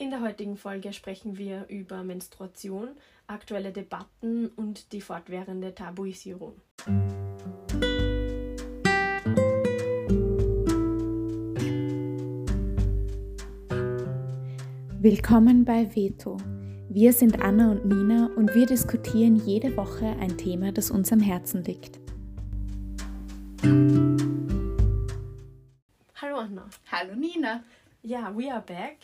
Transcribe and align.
In 0.00 0.08
der 0.08 0.22
heutigen 0.22 0.56
Folge 0.56 0.94
sprechen 0.94 1.36
wir 1.36 1.66
über 1.68 2.02
Menstruation, 2.02 2.88
aktuelle 3.26 3.70
Debatten 3.70 4.48
und 4.56 4.92
die 4.92 5.02
fortwährende 5.02 5.74
Tabuisierung. 5.74 6.54
Willkommen 15.02 15.66
bei 15.66 15.94
Veto. 15.94 16.38
Wir 16.88 17.12
sind 17.12 17.42
Anna 17.42 17.72
und 17.72 17.84
Nina 17.84 18.30
und 18.36 18.54
wir 18.54 18.64
diskutieren 18.64 19.36
jede 19.36 19.76
Woche 19.76 20.06
ein 20.18 20.38
Thema, 20.38 20.72
das 20.72 20.90
uns 20.90 21.12
am 21.12 21.20
Herzen 21.20 21.62
liegt. 21.64 22.00
Hallo 26.14 26.36
Anna. 26.38 26.70
Hallo 26.90 27.14
Nina. 27.14 27.62
Ja, 28.02 28.34
we 28.34 28.50
are 28.50 28.62
back. 28.62 28.96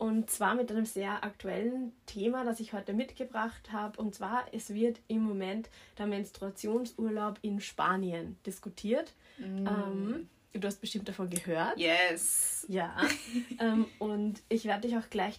Und 0.00 0.30
zwar 0.30 0.54
mit 0.54 0.70
einem 0.70 0.86
sehr 0.86 1.22
aktuellen 1.24 1.92
Thema, 2.06 2.42
das 2.42 2.58
ich 2.58 2.72
heute 2.72 2.94
mitgebracht 2.94 3.70
habe. 3.70 4.00
Und 4.00 4.14
zwar, 4.14 4.46
es 4.50 4.72
wird 4.72 4.98
im 5.08 5.22
Moment 5.22 5.68
der 5.98 6.06
Menstruationsurlaub 6.06 7.38
in 7.42 7.60
Spanien 7.60 8.38
diskutiert. 8.46 9.12
Mm. 9.36 9.66
Ähm, 9.66 10.30
du 10.54 10.66
hast 10.66 10.80
bestimmt 10.80 11.06
davon 11.06 11.28
gehört. 11.28 11.78
Yes. 11.78 12.64
Ja. 12.66 12.96
ähm, 13.60 13.84
und 13.98 14.40
ich 14.48 14.64
werde 14.64 14.88
dich 14.88 14.96
auch 14.96 15.10
gleich. 15.10 15.38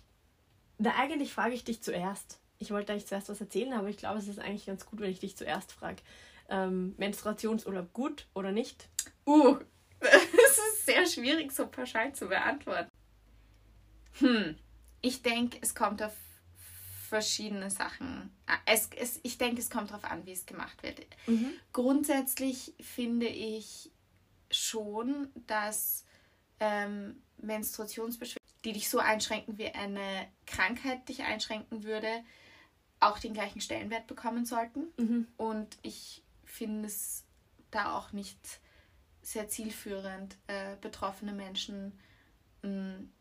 Na, 0.77 0.93
eigentlich 0.95 1.33
frage 1.33 1.55
ich 1.55 1.63
dich 1.63 1.81
zuerst. 1.81 2.39
Ich 2.59 2.69
wollte 2.69 2.91
eigentlich 2.91 3.07
zuerst 3.07 3.29
was 3.29 3.41
erzählen, 3.41 3.73
aber 3.73 3.89
ich 3.89 3.97
glaube, 3.97 4.19
es 4.19 4.27
ist 4.27 4.37
eigentlich 4.37 4.67
ganz 4.67 4.85
gut, 4.85 4.99
wenn 4.99 5.09
ich 5.09 5.19
dich 5.19 5.35
zuerst 5.35 5.71
frage. 5.71 6.03
Ähm, 6.49 6.93
Menstruationsurlaub 6.99 7.93
gut 7.93 8.27
oder 8.35 8.51
nicht? 8.51 8.89
Uh, 9.25 9.57
es 10.01 10.57
ist 10.59 10.85
sehr 10.85 11.07
schwierig, 11.07 11.51
so 11.51 11.65
pauschal 11.65 12.13
zu 12.13 12.27
beantworten. 12.27 12.91
Hm, 14.19 14.55
ich 15.01 15.21
denke, 15.21 15.57
es 15.61 15.75
kommt 15.75 16.01
auf 16.01 16.13
verschiedene 17.09 17.69
Sachen. 17.69 18.31
Ah, 18.47 18.57
es, 18.65 18.89
es, 18.95 19.19
ich 19.23 19.37
denke, 19.37 19.59
es 19.59 19.69
kommt 19.69 19.89
darauf 19.89 20.05
an, 20.05 20.25
wie 20.25 20.31
es 20.31 20.45
gemacht 20.45 20.81
wird. 20.81 20.99
Mhm. 21.27 21.53
Grundsätzlich 21.73 22.73
finde 22.79 23.27
ich 23.27 23.91
schon, 24.49 25.27
dass 25.47 26.05
ähm, 26.61 27.21
Menstruationsbeschwerden, 27.37 28.41
die 28.63 28.73
dich 28.73 28.89
so 28.89 28.99
einschränken, 28.99 29.57
wie 29.57 29.67
eine 29.67 30.27
Krankheit 30.45 31.09
dich 31.09 31.23
einschränken 31.23 31.83
würde, 31.83 32.23
auch 33.01 33.19
den 33.19 33.33
gleichen 33.33 33.59
Stellenwert 33.59 34.07
bekommen 34.07 34.45
sollten. 34.45 34.85
Mhm. 34.97 35.27
Und 35.35 35.77
ich 35.81 36.23
finde 36.45 36.87
es 36.87 37.25
da 37.71 37.97
auch 37.97 38.13
nicht 38.13 38.39
sehr 39.21 39.49
zielführend, 39.49 40.37
äh, 40.47 40.75
betroffene 40.79 41.33
Menschen 41.33 41.99
mh, 42.61 42.69
hm, 42.69 43.11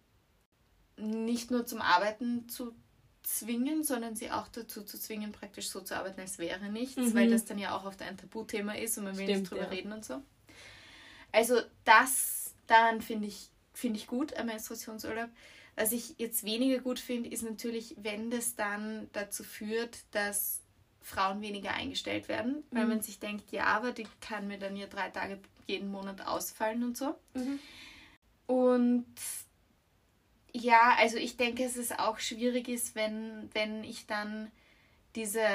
nicht 1.01 1.51
nur 1.51 1.67
zum 1.67 1.81
Arbeiten 1.81 2.49
zu 2.49 2.75
zwingen, 3.23 3.85
sondern 3.85 4.17
sie 4.17 4.31
auch 4.31 4.49
dazu 4.49 4.83
zu 4.83 4.99
zwingen, 4.99 5.33
praktisch 5.33 5.69
so 5.69 5.81
zu 5.81 5.97
arbeiten, 5.97 6.21
als 6.21 6.39
wäre 6.39 6.69
nichts, 6.71 6.97
mhm. 6.97 7.15
weil 7.15 7.31
das 7.31 7.45
dann 7.45 7.59
ja 7.59 7.77
auch 7.77 7.85
oft 7.85 8.03
ein 8.03 8.17
Tabuthema 8.17 8.75
ist 8.75 8.99
und 8.99 9.05
man 9.05 9.17
will 9.17 9.25
Stimmt, 9.25 9.41
nicht 9.41 9.51
drüber 9.51 9.63
ja. 9.65 9.69
reden 9.69 9.93
und 9.93 10.05
so. 10.05 10.23
Also 11.33 11.61
das 11.85 12.55
daran 12.67 13.03
finde 13.03 13.29
ich, 13.29 13.51
find 13.75 13.97
ich 13.97 14.07
gut 14.07 14.37
am 14.37 14.47
Menstruationsurlaub. 14.47 15.29
Was 15.77 15.93
ich 15.93 16.15
jetzt 16.19 16.45
weniger 16.45 16.81
gut 16.81 16.99
finde, 16.99 17.31
ist 17.31 17.43
natürlich, 17.43 17.95
wenn 17.99 18.31
das 18.31 18.55
dann 18.57 19.09
dazu 19.13 19.45
führt, 19.45 19.99
dass 20.11 20.61
Frauen 21.01 21.41
weniger 21.41 21.73
eingestellt 21.73 22.29
werden, 22.29 22.63
weil 22.71 22.85
mhm. 22.85 22.91
man 22.91 23.01
sich 23.03 23.19
denkt, 23.19 23.53
ja, 23.53 23.65
aber 23.65 23.93
die 23.93 24.07
kann 24.21 24.49
mir 24.49 24.59
dann 24.59 24.77
ja 24.77 24.87
drei 24.87 25.11
Tage 25.11 25.39
jeden 25.67 25.91
Monat 25.91 26.27
ausfallen 26.27 26.83
und 26.83 26.97
so. 26.97 27.15
Mhm. 27.35 27.59
Und 28.47 29.07
ja, 30.53 30.97
also 30.99 31.17
ich 31.17 31.37
denke, 31.37 31.65
es 31.65 31.93
auch 31.93 32.19
schwierig 32.19 32.69
ist, 32.69 32.95
wenn, 32.95 33.51
wenn 33.55 33.85
ich 33.85 34.07
dann 34.07 34.51
diese 35.15 35.47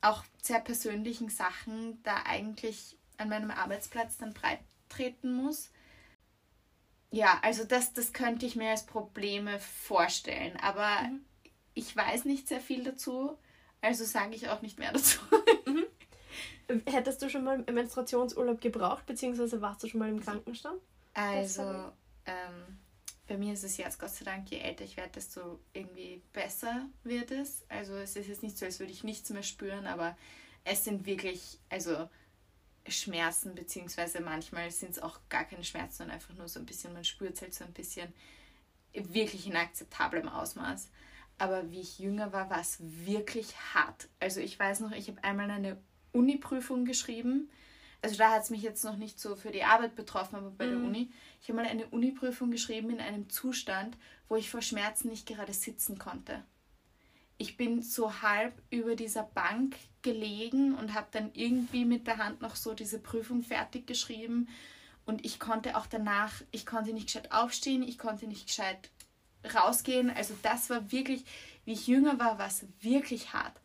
auch 0.00 0.24
sehr 0.42 0.60
persönlichen 0.60 1.28
Sachen 1.28 2.02
da 2.02 2.22
eigentlich 2.24 2.96
an 3.18 3.28
meinem 3.28 3.50
Arbeitsplatz 3.50 4.18
dann 4.18 4.34
breit 4.34 4.58
treten 4.88 5.32
muss. 5.32 5.70
Ja, 7.10 7.38
also 7.42 7.64
das, 7.64 7.92
das 7.92 8.12
könnte 8.12 8.46
ich 8.46 8.56
mir 8.56 8.70
als 8.70 8.84
Probleme 8.84 9.58
vorstellen, 9.58 10.56
aber 10.56 11.02
mhm. 11.02 11.24
ich 11.74 11.94
weiß 11.94 12.24
nicht 12.24 12.48
sehr 12.48 12.60
viel 12.60 12.84
dazu, 12.84 13.38
also 13.80 14.04
sage 14.04 14.34
ich 14.34 14.48
auch 14.48 14.62
nicht 14.62 14.78
mehr 14.78 14.92
dazu. 14.92 15.20
Mhm. 15.66 15.84
Hättest 16.86 17.20
du 17.20 17.28
schon 17.28 17.44
mal 17.44 17.58
Menstruationsurlaub 17.58 18.60
gebraucht, 18.60 19.04
beziehungsweise 19.06 19.60
warst 19.60 19.82
du 19.82 19.88
schon 19.88 20.00
mal 20.00 20.08
im 20.08 20.20
Krankenstand? 20.20 20.80
Also, 21.14 21.62
ähm, 22.24 22.78
bei 23.26 23.36
mir 23.38 23.52
ist 23.52 23.64
es 23.64 23.76
jetzt 23.76 23.98
Gott 23.98 24.10
sei 24.10 24.24
Dank, 24.24 24.50
je 24.50 24.58
älter 24.58 24.84
ich 24.84 24.96
werde, 24.96 25.12
desto 25.12 25.60
irgendwie 25.72 26.22
besser 26.32 26.88
wird 27.04 27.30
es. 27.30 27.64
Also 27.68 27.94
es 27.94 28.16
ist 28.16 28.28
jetzt 28.28 28.42
nicht 28.42 28.58
so, 28.58 28.66
als 28.66 28.80
würde 28.80 28.92
ich 28.92 29.04
nichts 29.04 29.30
mehr 29.30 29.42
spüren, 29.42 29.86
aber 29.86 30.16
es 30.64 30.84
sind 30.84 31.06
wirklich, 31.06 31.58
also 31.68 32.08
Schmerzen, 32.88 33.54
beziehungsweise 33.54 34.20
manchmal 34.20 34.70
sind 34.70 34.90
es 34.90 34.98
auch 34.98 35.20
gar 35.28 35.44
keine 35.44 35.64
Schmerzen, 35.64 35.98
sondern 35.98 36.16
einfach 36.16 36.34
nur 36.34 36.48
so 36.48 36.58
ein 36.58 36.66
bisschen, 36.66 36.92
man 36.92 37.04
spürt 37.04 37.34
es 37.34 37.42
halt 37.42 37.54
so 37.54 37.64
ein 37.64 37.72
bisschen 37.72 38.12
wirklich 38.92 39.46
in 39.46 39.56
akzeptablem 39.56 40.28
Ausmaß. 40.28 40.90
Aber 41.38 41.70
wie 41.70 41.80
ich 41.80 41.98
jünger 41.98 42.32
war, 42.32 42.50
war 42.50 42.60
es 42.60 42.78
wirklich 42.80 43.56
hart. 43.74 44.08
Also 44.20 44.40
ich 44.40 44.58
weiß 44.58 44.80
noch, 44.80 44.92
ich 44.92 45.08
habe 45.08 45.22
einmal 45.24 45.50
eine 45.50 45.80
Uni-Prüfung 46.12 46.84
geschrieben 46.84 47.50
also 48.02 48.16
da 48.16 48.32
hat 48.32 48.42
es 48.42 48.50
mich 48.50 48.62
jetzt 48.62 48.84
noch 48.84 48.96
nicht 48.96 49.20
so 49.20 49.36
für 49.36 49.52
die 49.52 49.62
Arbeit 49.62 49.94
betroffen, 49.94 50.36
aber 50.36 50.50
bei 50.50 50.66
mhm. 50.66 50.70
der 50.70 50.78
Uni. 50.88 51.10
Ich 51.40 51.48
habe 51.48 51.56
mal 51.56 51.66
eine 51.66 51.86
Uni-Prüfung 51.86 52.50
geschrieben 52.50 52.90
in 52.90 53.00
einem 53.00 53.30
Zustand, 53.30 53.96
wo 54.28 54.36
ich 54.36 54.50
vor 54.50 54.60
Schmerzen 54.60 55.08
nicht 55.08 55.26
gerade 55.26 55.52
sitzen 55.52 55.98
konnte. 55.98 56.42
Ich 57.38 57.56
bin 57.56 57.82
so 57.82 58.20
halb 58.22 58.60
über 58.70 58.96
dieser 58.96 59.22
Bank 59.22 59.76
gelegen 60.02 60.74
und 60.74 60.94
habe 60.94 61.06
dann 61.12 61.30
irgendwie 61.34 61.84
mit 61.84 62.06
der 62.06 62.18
Hand 62.18 62.40
noch 62.40 62.56
so 62.56 62.74
diese 62.74 62.98
Prüfung 62.98 63.42
fertig 63.42 63.86
geschrieben. 63.86 64.48
Und 65.04 65.24
ich 65.24 65.40
konnte 65.40 65.76
auch 65.76 65.86
danach, 65.86 66.32
ich 66.50 66.66
konnte 66.66 66.92
nicht 66.92 67.06
gescheit 67.06 67.32
aufstehen, 67.32 67.82
ich 67.82 67.98
konnte 67.98 68.26
nicht 68.26 68.46
gescheit 68.46 68.90
rausgehen. 69.54 70.10
Also 70.10 70.34
das 70.42 70.70
war 70.70 70.92
wirklich, 70.92 71.24
wie 71.64 71.72
ich 71.72 71.86
jünger 71.86 72.18
war, 72.18 72.38
war 72.38 72.46
es 72.48 72.64
wirklich 72.80 73.32
hart. 73.32 73.61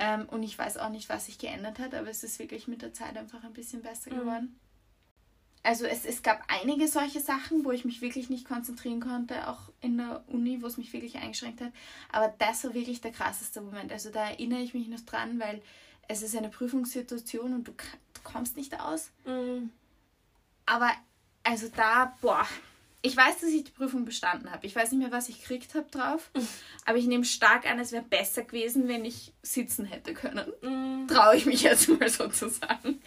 Ähm, 0.00 0.26
und 0.30 0.42
ich 0.42 0.58
weiß 0.58 0.78
auch 0.78 0.88
nicht, 0.88 1.10
was 1.10 1.26
sich 1.26 1.38
geändert 1.38 1.78
hat, 1.78 1.94
aber 1.94 2.08
es 2.08 2.24
ist 2.24 2.38
wirklich 2.38 2.66
mit 2.66 2.80
der 2.80 2.94
Zeit 2.94 3.18
einfach 3.18 3.44
ein 3.44 3.52
bisschen 3.52 3.82
besser 3.82 4.10
mhm. 4.10 4.18
geworden. 4.18 4.60
Also 5.62 5.84
es, 5.84 6.06
es 6.06 6.22
gab 6.22 6.42
einige 6.48 6.88
solche 6.88 7.20
Sachen, 7.20 7.66
wo 7.66 7.70
ich 7.70 7.84
mich 7.84 8.00
wirklich 8.00 8.30
nicht 8.30 8.48
konzentrieren 8.48 9.00
konnte, 9.00 9.46
auch 9.46 9.70
in 9.82 9.98
der 9.98 10.24
Uni, 10.26 10.62
wo 10.62 10.66
es 10.66 10.78
mich 10.78 10.94
wirklich 10.94 11.18
eingeschränkt 11.18 11.60
hat. 11.60 11.72
Aber 12.10 12.34
das 12.38 12.64
war 12.64 12.72
wirklich 12.72 13.02
der 13.02 13.12
krasseste 13.12 13.60
Moment. 13.60 13.92
Also 13.92 14.10
da 14.10 14.30
erinnere 14.30 14.60
ich 14.60 14.72
mich 14.72 14.88
noch 14.88 15.00
dran, 15.00 15.38
weil 15.38 15.60
es 16.08 16.22
ist 16.22 16.34
eine 16.34 16.48
Prüfungssituation 16.48 17.52
und 17.52 17.68
du, 17.68 17.72
du 17.72 18.20
kommst 18.24 18.56
nicht 18.56 18.80
aus. 18.80 19.10
Mhm. 19.26 19.70
Aber 20.64 20.90
also 21.42 21.68
da, 21.68 22.16
boah, 22.22 22.46
ich 23.02 23.16
weiß, 23.16 23.40
dass 23.40 23.50
ich 23.50 23.64
die 23.64 23.70
Prüfung 23.70 24.04
bestanden 24.04 24.50
habe. 24.50 24.66
Ich 24.66 24.76
weiß 24.76 24.92
nicht 24.92 25.00
mehr, 25.00 25.12
was 25.12 25.28
ich 25.28 25.40
gekriegt 25.40 25.74
habe 25.74 25.86
drauf. 25.90 26.30
Aber 26.84 26.98
ich 26.98 27.06
nehme 27.06 27.24
stark 27.24 27.70
an, 27.70 27.78
es 27.78 27.92
wäre 27.92 28.04
besser 28.04 28.42
gewesen, 28.42 28.88
wenn 28.88 29.04
ich 29.04 29.32
sitzen 29.42 29.84
hätte 29.84 30.12
können. 30.12 30.52
Mm. 30.60 31.08
Traue 31.08 31.36
ich 31.36 31.46
mich 31.46 31.62
jetzt 31.62 31.88
mal 32.00 32.08
sozusagen. 32.08 33.00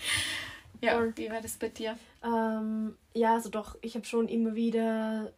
Ja, 0.82 0.98
Und, 0.98 1.18
wie 1.18 1.30
war 1.30 1.42
das 1.42 1.58
bei 1.58 1.70
dir? 1.70 1.98
Ähm, 2.24 2.98
ja, 3.14 3.36
also 3.36 3.50
doch, 3.50 3.78
ich 3.82 3.96
habe 3.96 4.06
schon 4.06 4.28
immer 4.28 4.56
wieder, 4.56 5.32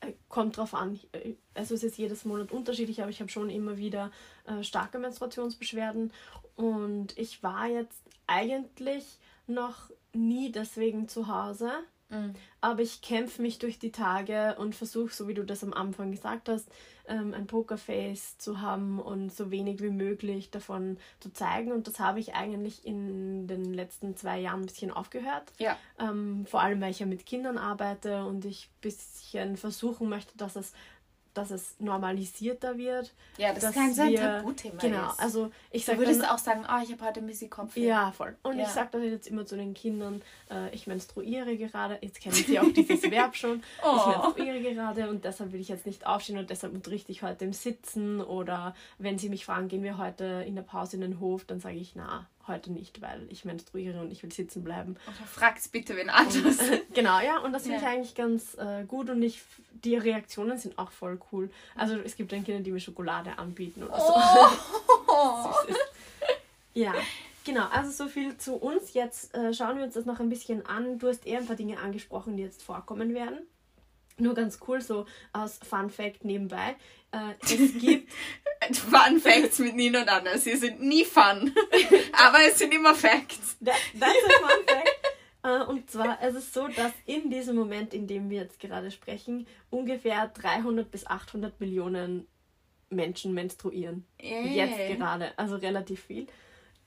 äh, 0.00 0.12
kommt 0.28 0.56
drauf 0.56 0.74
an, 0.74 0.98
äh, 1.12 1.34
also 1.54 1.74
es 1.74 1.84
ist 1.84 1.98
jedes 1.98 2.24
Monat 2.24 2.52
unterschiedlich, 2.52 3.00
aber 3.00 3.10
ich 3.10 3.20
habe 3.20 3.30
schon 3.30 3.50
immer 3.50 3.76
wieder 3.76 4.10
äh, 4.46 4.64
starke 4.64 4.98
Menstruationsbeschwerden. 4.98 6.12
Und 6.56 7.16
ich 7.18 7.42
war 7.42 7.66
jetzt 7.66 8.02
eigentlich 8.26 9.18
noch 9.46 9.90
nie 10.12 10.50
deswegen 10.50 11.08
zu 11.08 11.28
Hause. 11.28 11.70
Mhm. 12.08 12.34
Aber 12.60 12.82
ich 12.82 13.00
kämpfe 13.02 13.42
mich 13.42 13.58
durch 13.58 13.78
die 13.78 13.92
Tage 13.92 14.56
und 14.58 14.74
versuche, 14.74 15.12
so 15.12 15.28
wie 15.28 15.34
du 15.34 15.44
das 15.44 15.62
am 15.64 15.72
Anfang 15.72 16.10
gesagt 16.10 16.48
hast, 16.48 16.68
ähm, 17.08 17.34
ein 17.34 17.46
Pokerface 17.46 18.38
zu 18.38 18.60
haben 18.60 18.98
und 18.98 19.32
so 19.32 19.50
wenig 19.50 19.80
wie 19.80 19.90
möglich 19.90 20.50
davon 20.50 20.98
zu 21.20 21.32
zeigen. 21.32 21.72
Und 21.72 21.86
das 21.86 21.98
habe 21.98 22.20
ich 22.20 22.34
eigentlich 22.34 22.84
in 22.84 23.46
den 23.46 23.72
letzten 23.72 24.16
zwei 24.16 24.40
Jahren 24.40 24.60
ein 24.60 24.66
bisschen 24.66 24.90
aufgehört. 24.90 25.52
Ja. 25.58 25.76
Ähm, 25.98 26.46
vor 26.46 26.62
allem, 26.62 26.80
weil 26.80 26.90
ich 26.90 27.00
ja 27.00 27.06
mit 27.06 27.26
Kindern 27.26 27.58
arbeite 27.58 28.24
und 28.24 28.44
ich 28.44 28.68
ein 28.68 28.80
bisschen 28.80 29.56
versuchen 29.56 30.08
möchte, 30.08 30.36
dass 30.36 30.56
es 30.56 30.72
dass 31.36 31.50
es 31.50 31.76
normalisierter 31.78 32.78
wird. 32.78 33.12
Ja, 33.38 33.52
das 33.52 33.64
ist 33.64 33.74
kein 33.74 33.94
so 33.94 34.02
ein 34.02 34.14
Tabuthema. 34.14 34.78
Genau, 34.80 35.10
ist. 35.10 35.20
also 35.20 35.50
ich 35.70 35.84
sage. 35.84 35.98
Du 35.98 36.04
würdest 36.04 36.22
dann, 36.22 36.30
auch 36.30 36.38
sagen, 36.38 36.64
oh, 36.68 36.82
ich 36.82 36.92
habe 36.92 37.04
heute 37.04 37.20
ein 37.20 37.26
bisschen 37.26 37.50
Kopf. 37.50 37.76
Ja, 37.76 38.12
voll. 38.12 38.36
Und 38.42 38.58
ja. 38.58 38.64
ich 38.64 38.70
sage 38.70 38.88
dann 38.92 39.04
jetzt 39.04 39.26
immer 39.28 39.44
zu 39.46 39.56
den 39.56 39.74
Kindern, 39.74 40.22
äh, 40.50 40.74
ich 40.74 40.86
menstruiere 40.86 41.56
gerade. 41.56 41.98
Jetzt 42.00 42.20
kennen 42.20 42.34
sie 42.34 42.58
auch 42.58 42.72
dieses 42.72 43.02
Verb 43.10 43.36
schon. 43.36 43.62
Oh. 43.84 43.96
Ich 43.96 44.06
menstruiere 44.06 44.60
gerade 44.60 45.08
und 45.10 45.24
deshalb 45.24 45.52
will 45.52 45.60
ich 45.60 45.68
jetzt 45.68 45.86
nicht 45.86 46.06
aufstehen 46.06 46.38
und 46.38 46.50
deshalb 46.50 46.72
unterrichte 46.72 47.12
ich 47.12 47.22
heute 47.22 47.44
im 47.44 47.52
Sitzen. 47.52 48.20
Oder 48.20 48.74
wenn 48.98 49.18
sie 49.18 49.28
mich 49.28 49.44
fragen, 49.44 49.68
gehen 49.68 49.82
wir 49.82 49.98
heute 49.98 50.44
in 50.46 50.54
der 50.54 50.62
Pause 50.62 50.96
in 50.96 51.02
den 51.02 51.20
Hof, 51.20 51.44
dann 51.44 51.60
sage 51.60 51.76
ich, 51.76 51.94
na, 51.94 52.26
heute 52.48 52.72
nicht, 52.72 53.00
weil 53.00 53.26
ich 53.28 53.44
menstruiere 53.44 54.00
und 54.00 54.10
ich 54.10 54.22
will 54.22 54.32
sitzen 54.32 54.62
bleiben. 54.62 54.96
Oder 55.06 55.26
frag's 55.26 55.68
bitte 55.68 55.96
wen 55.96 56.10
anders. 56.10 56.58
Und, 56.58 56.82
genau, 56.94 57.20
ja, 57.20 57.38
und 57.38 57.52
das 57.52 57.62
finde 57.62 57.78
ja. 57.78 57.82
ich 57.82 57.88
eigentlich 57.88 58.14
ganz 58.14 58.54
äh, 58.54 58.84
gut 58.84 59.10
und 59.10 59.22
ich 59.22 59.42
die 59.84 59.96
Reaktionen 59.96 60.58
sind 60.58 60.78
auch 60.78 60.90
voll 60.90 61.18
cool. 61.32 61.50
Also 61.74 61.96
es 61.96 62.16
gibt 62.16 62.32
dann 62.32 62.44
Kinder, 62.44 62.60
die 62.60 62.72
mir 62.72 62.80
Schokolade 62.80 63.38
anbieten 63.38 63.82
oder 63.82 63.98
so. 63.98 64.14
Oh. 65.08 65.54
ja, 66.74 66.94
genau. 67.44 67.66
Also 67.68 67.90
so 67.90 68.08
viel 68.08 68.36
zu 68.36 68.54
uns. 68.54 68.94
Jetzt 68.94 69.34
äh, 69.34 69.52
schauen 69.52 69.76
wir 69.78 69.84
uns 69.84 69.94
das 69.94 70.06
noch 70.06 70.20
ein 70.20 70.28
bisschen 70.28 70.66
an. 70.66 70.98
Du 70.98 71.08
hast 71.08 71.26
eher 71.26 71.38
ein 71.38 71.46
paar 71.46 71.56
Dinge 71.56 71.78
angesprochen, 71.78 72.36
die 72.36 72.42
jetzt 72.42 72.62
vorkommen 72.62 73.14
werden. 73.14 73.38
Nur 74.18 74.34
ganz 74.34 74.58
cool, 74.66 74.80
so 74.80 75.04
als 75.32 75.58
Fun 75.58 75.90
Fact 75.90 76.24
nebenbei. 76.24 76.76
Äh, 77.12 77.34
es 77.42 77.78
gibt. 77.80 78.10
fun 78.72 79.20
Facts 79.20 79.58
mit 79.58 79.76
Nina 79.76 80.02
und 80.02 80.08
Anna. 80.08 80.38
Sie 80.38 80.56
sind 80.56 80.80
nie 80.80 81.04
fun. 81.04 81.54
aber 82.12 82.38
es 82.46 82.58
sind 82.58 82.72
immer 82.72 82.94
Facts. 82.94 83.56
That, 83.62 83.74
that's 83.98 84.24
a 84.24 84.40
fun 84.40 84.64
fact. 84.66 84.95
Und 85.66 85.90
zwar 85.90 86.18
es 86.22 86.34
ist 86.34 86.54
so, 86.54 86.68
dass 86.68 86.92
in 87.04 87.30
diesem 87.30 87.56
Moment, 87.56 87.94
in 87.94 88.06
dem 88.06 88.30
wir 88.30 88.42
jetzt 88.42 88.60
gerade 88.60 88.90
sprechen, 88.90 89.46
ungefähr 89.70 90.28
300 90.28 90.90
bis 90.90 91.06
800 91.06 91.58
Millionen 91.60 92.26
Menschen 92.90 93.34
menstruieren. 93.34 94.04
Yay. 94.20 94.56
Jetzt 94.56 94.96
gerade. 94.96 95.36
Also 95.38 95.56
relativ 95.56 96.04
viel. 96.04 96.26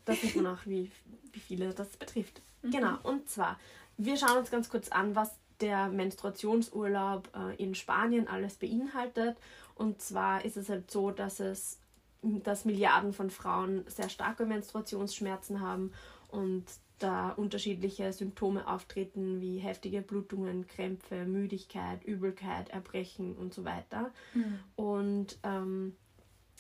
Das 0.06 0.22
sieht 0.22 0.36
man 0.36 0.48
auch, 0.48 0.66
wie, 0.66 0.92
wie 1.34 1.40
viele 1.40 1.74
das 1.74 1.90
betrifft. 1.98 2.42
Mhm. 2.62 2.72
Genau. 2.72 2.98
Und 3.04 3.30
zwar, 3.30 3.60
wir 3.98 4.18
schauen 4.18 4.38
uns 4.38 4.52
ganz 4.52 4.70
kurz 4.70 4.90
an, 4.90 5.16
was 5.16 5.38
der 5.62 5.90
Menstruationsurlaub 5.90 7.30
äh, 7.36 7.62
in 7.62 7.76
Spanien 7.76 8.28
alles 8.28 8.56
beinhaltet. 8.56 9.38
Und 9.76 10.02
zwar 10.02 10.46
ist 10.46 10.58
es 10.58 10.70
halt 10.70 10.90
so, 10.90 11.12
dass 11.12 11.40
es 11.40 11.80
dass 12.22 12.66
Milliarden 12.66 13.14
von 13.14 13.30
Frauen 13.30 13.86
sehr 13.88 14.10
starke 14.10 14.46
Menstruationsschmerzen 14.46 15.62
haben 15.62 15.94
und 16.28 16.66
da 17.00 17.32
unterschiedliche 17.32 18.12
Symptome 18.14 18.68
auftreten, 18.68 19.42
wie 19.42 19.58
heftige 19.58 20.02
Blutungen, 20.02 20.68
Krämpfe, 20.68 21.26
Müdigkeit, 21.26 22.04
Übelkeit, 22.04 22.70
Erbrechen 22.70 23.36
und 23.36 23.54
so 23.54 23.66
weiter. 23.66 24.12
Mhm. 24.34 24.60
Und 24.76 25.40
ähm, 25.44 25.96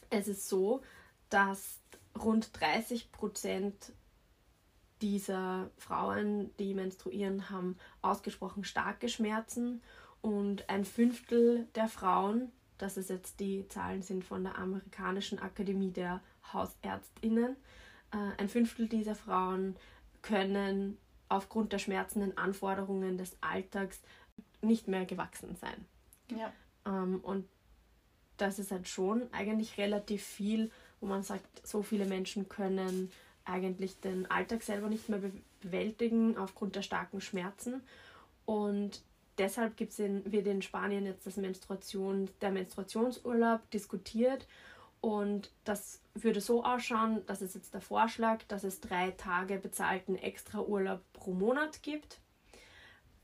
es 0.09 0.27
ist 0.27 0.50
so, 0.50 0.81
dass 1.30 1.80
rund 2.18 2.50
30 2.59 3.12
Prozent 3.12 3.94
dieser 5.01 5.69
Frauen, 5.77 6.51
die 6.57 6.74
menstruieren, 6.74 7.50
haben 7.50 7.77
ausgesprochen 8.01 8.63
starke 8.63 9.07
Schmerzen 9.07 9.81
und 10.21 10.69
ein 10.69 10.83
Fünftel 10.83 11.68
der 11.75 11.88
Frauen, 11.88 12.51
das 12.77 12.97
ist 12.97 13.09
jetzt 13.09 13.39
die 13.39 13.68
Zahlen 13.68 14.01
sind 14.01 14.25
von 14.25 14.44
der 14.44 14.57
amerikanischen 14.57 15.39
Akademie 15.39 15.92
der 15.92 16.21
Hausärztinnen, 16.51 17.56
äh, 18.12 18.18
ein 18.38 18.50
Fünftel 18.50 18.88
dieser 18.88 19.15
Frauen 19.15 19.75
können 20.21 20.98
aufgrund 21.27 21.74
der 21.74 21.80
schmerzenden 21.80 22.38
Anforderungen 22.38 23.18
des 23.18 23.38
Alltags 23.42 24.00
nicht 24.62 24.88
mehr 24.88 25.06
gewachsen 25.06 25.56
sein. 25.56 25.86
Ja. 26.36 26.51
Ähm, 26.86 27.19
und 27.21 27.48
das 28.38 28.60
ist 28.60 28.71
halt 28.71 28.88
schon 28.88 29.31
eigentlich 29.33 29.77
relativ 29.77 30.24
viel, 30.24 30.71
wo 31.01 31.07
man 31.07 31.24
sagt, 31.24 31.68
so 31.68 31.83
viele 31.83 32.06
Menschen 32.06 32.50
können 32.50 33.12
eigentlich 33.45 34.00
den 34.00 34.30
Alltag 34.30 34.63
selber 34.63 34.89
nicht 34.89 35.10
mehr 35.10 35.21
bewältigen 35.62 36.38
aufgrund 36.38 36.75
der 36.75 36.81
starken 36.81 37.21
Schmerzen. 37.21 37.81
Und 38.45 39.01
deshalb 39.38 39.77
gibt's 39.77 40.00
in, 40.00 40.30
wird 40.31 40.48
in 40.48 40.62
Spanien 40.62 41.06
jetzt 41.06 41.25
das 41.25 41.38
Menstruation, 41.38 42.30
der 42.42 42.51
Menstruationsurlaub 42.51 43.69
diskutiert 43.71 44.48
und 45.01 45.51
das 45.63 46.01
würde 46.13 46.42
so 46.42 46.63
ausschauen, 46.63 47.22
das 47.25 47.42
ist 47.42 47.56
jetzt 47.56 47.74
der 47.74 47.81
Vorschlag, 47.81 48.44
dass 48.48 48.63
es 48.63 48.81
drei 48.81 49.12
Tage 49.12 49.57
bezahlten 49.57 50.16
Extraurlaub 50.16 51.01
pro 51.13 51.34
Monat 51.34 51.81
gibt. 51.84 52.19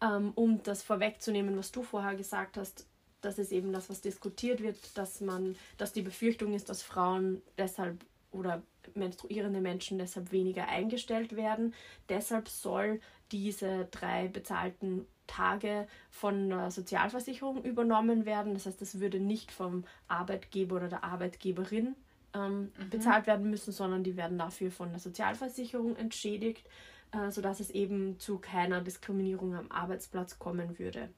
Ähm, 0.02 0.32
um 0.36 0.64
das 0.64 0.84
vorwegzunehmen, 0.84 1.58
was 1.58 1.72
du 1.72 1.84
vorher 1.84 2.16
gesagt 2.16 2.58
hast, 2.58 2.88
das 3.22 3.40
ist 3.40 3.52
eben 3.52 3.74
das, 3.74 3.90
was 3.90 4.02
diskutiert 4.02 4.62
wird, 4.62 4.98
dass 4.98 5.20
man, 5.20 5.56
dass 5.78 5.94
die 5.94 6.02
Befürchtung 6.02 6.54
ist, 6.54 6.70
dass 6.70 6.84
Frauen 6.84 7.42
deshalb 7.58 8.06
oder 8.32 8.62
menstruierende 8.94 9.62
Menschen 9.62 9.98
deshalb 9.98 10.32
weniger 10.32 10.68
eingestellt 10.68 11.36
werden. 11.36 11.74
Deshalb 12.10 12.50
soll 12.50 13.00
diese 13.32 13.86
drei 13.86 14.28
bezahlten 14.28 15.08
Tage 15.28 15.88
von 16.12 16.50
der 16.50 16.72
Sozialversicherung 16.72 17.64
übernommen 17.64 18.26
werden. 18.26 18.54
Das 18.54 18.66
heißt, 18.66 18.82
das 18.82 19.00
würde 19.00 19.20
nicht 19.20 19.52
vom 19.52 19.84
Arbeitgeber 20.08 20.78
oder 20.78 20.88
der 20.88 21.04
Arbeitgeberin 21.04 21.96
ähm, 22.34 22.72
mhm. 22.78 22.90
bezahlt 22.90 23.28
werden 23.28 23.50
müssen, 23.50 23.72
sondern 23.72 24.04
die 24.04 24.18
werden 24.18 24.38
dafür 24.38 24.72
von 24.72 24.92
der 24.92 25.00
Sozialversicherung 25.00 25.96
entschädigt, 25.96 26.66
äh, 27.12 27.32
sodass 27.32 27.60
es 27.60 27.70
eben 27.70 28.20
zu 28.20 28.40
keiner 28.40 28.82
Diskriminierung 28.82 29.56
am 29.56 29.72
Arbeitsplatz 29.72 30.38
kommen 30.40 30.78
würde. 30.80 31.10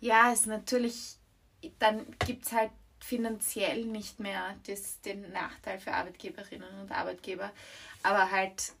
Ja, 0.00 0.32
es 0.32 0.40
ist 0.40 0.46
natürlich, 0.46 1.16
dann 1.78 2.06
gibt 2.26 2.46
es 2.46 2.52
halt 2.52 2.70
finanziell 3.00 3.86
nicht 3.86 4.20
mehr 4.20 4.54
das, 4.66 5.00
den 5.00 5.30
Nachteil 5.32 5.78
für 5.78 5.92
Arbeitgeberinnen 5.92 6.80
und 6.80 6.92
Arbeitgeber, 6.92 7.50
aber 8.02 8.30
halt 8.30 8.72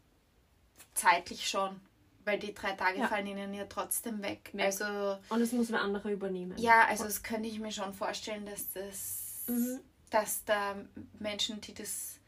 zeitlich 0.94 1.48
schon 1.48 1.80
weil 2.30 2.38
die 2.38 2.54
drei 2.54 2.72
Tage 2.72 3.00
ja. 3.00 3.08
fallen 3.08 3.26
ihnen 3.26 3.52
ja 3.52 3.64
trotzdem 3.64 4.22
weg. 4.22 4.50
weg. 4.52 4.66
Also, 4.66 5.18
und 5.30 5.40
es 5.40 5.50
muss 5.50 5.68
ein 5.68 5.74
anderer 5.74 6.10
übernehmen. 6.10 6.56
Ja, 6.58 6.86
also 6.86 7.04
das 7.04 7.24
könnte 7.24 7.48
ich 7.48 7.58
mir 7.58 7.72
schon 7.72 7.92
vorstellen, 7.92 8.46
dass 8.46 8.70
das, 8.72 9.44
mhm. 9.48 9.80
dass 10.10 10.44
da 10.44 10.76
Menschen, 11.18 11.60
die 11.60 11.74
das 11.74 12.20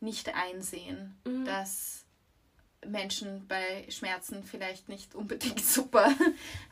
nicht 0.00 0.34
einsehen, 0.34 1.16
mhm. 1.24 1.44
dass 1.44 2.04
Menschen 2.84 3.46
bei 3.46 3.86
Schmerzen 3.88 4.42
vielleicht 4.42 4.88
nicht 4.88 5.14
unbedingt 5.14 5.60
super 5.64 6.12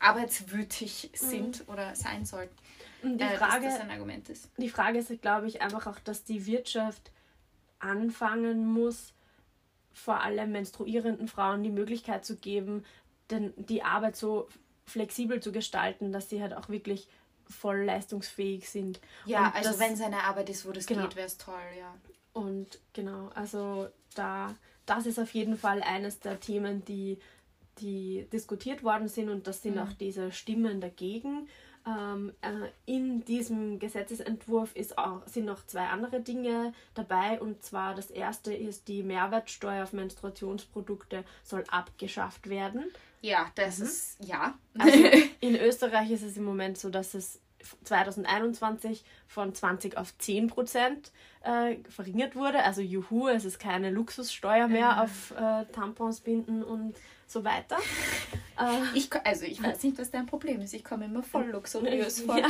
arbeitswütig 0.01 1.13
mhm. 1.13 1.17
sind 1.17 1.69
mhm. 1.69 1.73
oder 1.73 1.95
sein 1.95 2.25
sollten. 2.25 2.57
Die 3.05 3.23
äh, 3.23 3.37
Frage, 3.37 3.67
dass 3.67 3.75
das 3.75 3.83
ein 3.83 3.91
Argument 3.93 4.29
ist. 4.31 4.51
Die 4.57 4.69
Frage 4.69 4.99
ist, 4.99 5.23
glaube 5.23 5.47
ich, 5.47 5.63
einfach 5.63 5.87
auch, 5.87 6.01
dass 6.01 6.25
die 6.25 6.47
Wirtschaft 6.47 7.13
anfangen 7.79 8.67
muss, 8.67 9.14
vor 9.95 10.21
allem 10.21 10.53
menstruierenden 10.53 11.29
Frauen 11.29 11.63
die 11.63 11.71
Möglichkeit 11.71 12.25
zu 12.25 12.37
geben, 12.37 12.85
denn 13.31 13.55
die 13.57 13.83
Arbeit 13.83 14.17
so 14.17 14.49
flexibel 14.85 15.41
zu 15.41 15.53
gestalten, 15.53 16.13
dass 16.13 16.29
sie 16.29 16.43
halt 16.43 16.53
auch 16.53 16.69
wirklich 16.69 17.09
voll 17.49 17.85
leistungsfähig 17.85 18.69
sind. 18.69 19.01
Ja, 19.25 19.49
und 19.49 19.55
also 19.55 19.79
wenn 19.79 19.93
es 19.95 20.01
eine 20.01 20.25
Arbeit 20.25 20.51
ist, 20.51 20.67
wo 20.67 20.73
das 20.73 20.87
genau. 20.87 21.03
geht, 21.03 21.17
wäre 21.17 21.27
es 21.27 21.39
toll, 21.39 21.55
ja. 21.79 21.95
Und 22.33 22.81
genau, 22.93 23.31
also 23.35 23.89
da, 24.15 24.55
das 24.87 25.07
ist 25.07 25.19
auf 25.19 25.33
jeden 25.33 25.57
Fall 25.57 25.83
eines 25.83 26.21
der 26.21 26.41
Themen, 26.41 26.85
die, 26.85 27.19
die 27.79 28.27
diskutiert 28.33 28.83
worden 28.83 29.09
sind 29.09 29.29
und 29.29 29.47
das 29.47 29.63
sind 29.63 29.77
mhm. 29.77 29.83
auch 29.83 29.93
diese 29.93 30.33
Stimmen 30.33 30.81
dagegen. 30.81 31.49
Ähm, 31.87 32.33
äh, 32.41 32.71
in 32.87 33.25
diesem 33.25 33.79
Gesetzesentwurf 33.79 34.75
ist 34.75 34.97
auch, 34.97 35.27
sind 35.27 35.45
noch 35.45 35.67
zwei 35.67 35.87
andere 35.87 36.21
Dinge 36.21 36.73
dabei 36.95 37.41
und 37.41 37.63
zwar 37.63 37.95
das 37.95 38.11
erste 38.11 38.55
ist, 38.55 38.89
die 38.89 39.03
Mehrwertsteuer 39.03 39.85
auf 39.85 39.93
Menstruationsprodukte 39.93 41.25
soll 41.43 41.65
abgeschafft 41.71 42.49
werden. 42.49 42.85
Ja, 43.21 43.51
das 43.55 43.79
mhm. 43.79 43.85
ist, 43.85 44.17
ja. 44.25 44.55
Also 44.79 44.99
in 45.41 45.57
Österreich 45.57 46.11
ist 46.11 46.23
es 46.23 46.37
im 46.39 46.45
Moment 46.45 46.79
so, 46.79 46.89
dass 46.89 47.13
es 47.13 47.41
2021 47.85 49.05
von 49.27 49.55
20 49.55 49.97
auf 49.97 50.17
10 50.19 50.49
Prozent 50.49 51.13
äh, 51.43 51.77
verringert 51.89 52.37
wurde. 52.37 52.63
Also 52.63 52.81
juhu, 52.81 53.29
es 53.29 53.45
ist 53.45 53.59
keine 53.59 53.91
Luxussteuer 53.91 54.69
mehr 54.69 54.93
mhm. 54.93 54.99
auf 54.99 55.31
äh, 55.33 55.65
Tampons, 55.73 56.21
Binden 56.21 56.63
und 56.63 56.95
so 57.27 57.45
weiter. 57.45 57.77
Äh, 58.59 58.97
ich, 58.97 59.11
also 59.25 59.45
ich 59.45 59.63
weiß 59.63 59.83
nicht, 59.83 59.99
was 59.99 60.11
dein 60.11 60.27
Problem 60.27 60.61
ist. 60.61 60.75
Ich 60.75 60.85
komme 60.85 61.07
immer 61.07 61.23
voll 61.23 61.47
luxuriös 61.47 62.21
vor. 62.27 62.39
Ja. 62.39 62.49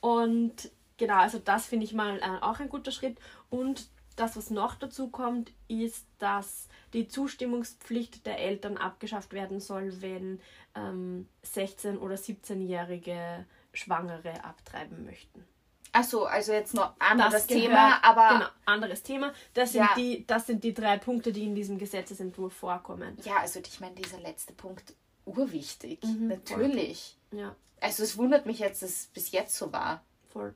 und 0.00 0.70
genau, 0.96 1.16
also 1.16 1.38
das 1.38 1.66
finde 1.66 1.84
ich 1.84 1.92
mal 1.92 2.18
äh, 2.18 2.42
auch 2.42 2.60
ein 2.60 2.68
guter 2.68 2.90
Schritt. 2.90 3.18
Und 3.50 3.88
das, 4.16 4.36
was 4.36 4.50
noch 4.50 4.74
dazu 4.74 5.08
kommt, 5.08 5.52
ist, 5.68 6.06
dass 6.18 6.68
die 6.92 7.08
Zustimmungspflicht 7.08 8.26
der 8.26 8.38
Eltern 8.38 8.76
abgeschafft 8.76 9.32
werden 9.32 9.60
soll, 9.60 10.02
wenn 10.02 10.40
ähm, 10.74 11.28
16- 11.44 11.98
oder 11.98 12.16
17-jährige 12.16 13.46
Schwangere 13.72 14.44
abtreiben 14.44 15.04
möchten. 15.04 15.44
Achso, 15.92 16.24
also 16.24 16.52
jetzt 16.52 16.72
noch 16.72 16.94
anderes 16.98 17.46
gehört, 17.46 17.64
Thema, 17.64 18.02
aber. 18.02 18.38
Genau, 18.38 18.50
anderes 18.64 19.02
Thema. 19.02 19.34
Das 19.52 19.72
sind, 19.72 19.82
ja. 19.82 19.90
die, 19.96 20.26
das 20.26 20.46
sind 20.46 20.64
die 20.64 20.72
drei 20.72 20.96
Punkte, 20.96 21.32
die 21.32 21.44
in 21.44 21.54
diesem 21.54 21.78
Gesetzesentwurf 21.78 22.54
vorkommen. 22.54 23.18
Ja, 23.24 23.36
also 23.36 23.60
ich 23.60 23.78
meine, 23.80 23.94
dieser 23.94 24.18
letzte 24.18 24.54
Punkt, 24.54 24.94
urwichtig. 25.26 26.02
Mhm, 26.02 26.28
Natürlich. 26.28 27.18
Voll. 27.30 27.40
Ja. 27.40 27.56
Also 27.80 28.04
es 28.04 28.16
wundert 28.16 28.46
mich 28.46 28.58
jetzt, 28.58 28.82
dass 28.82 28.90
es 28.90 29.06
bis 29.08 29.32
jetzt 29.32 29.54
so 29.56 29.72
war. 29.72 30.02
Voll. 30.32 30.54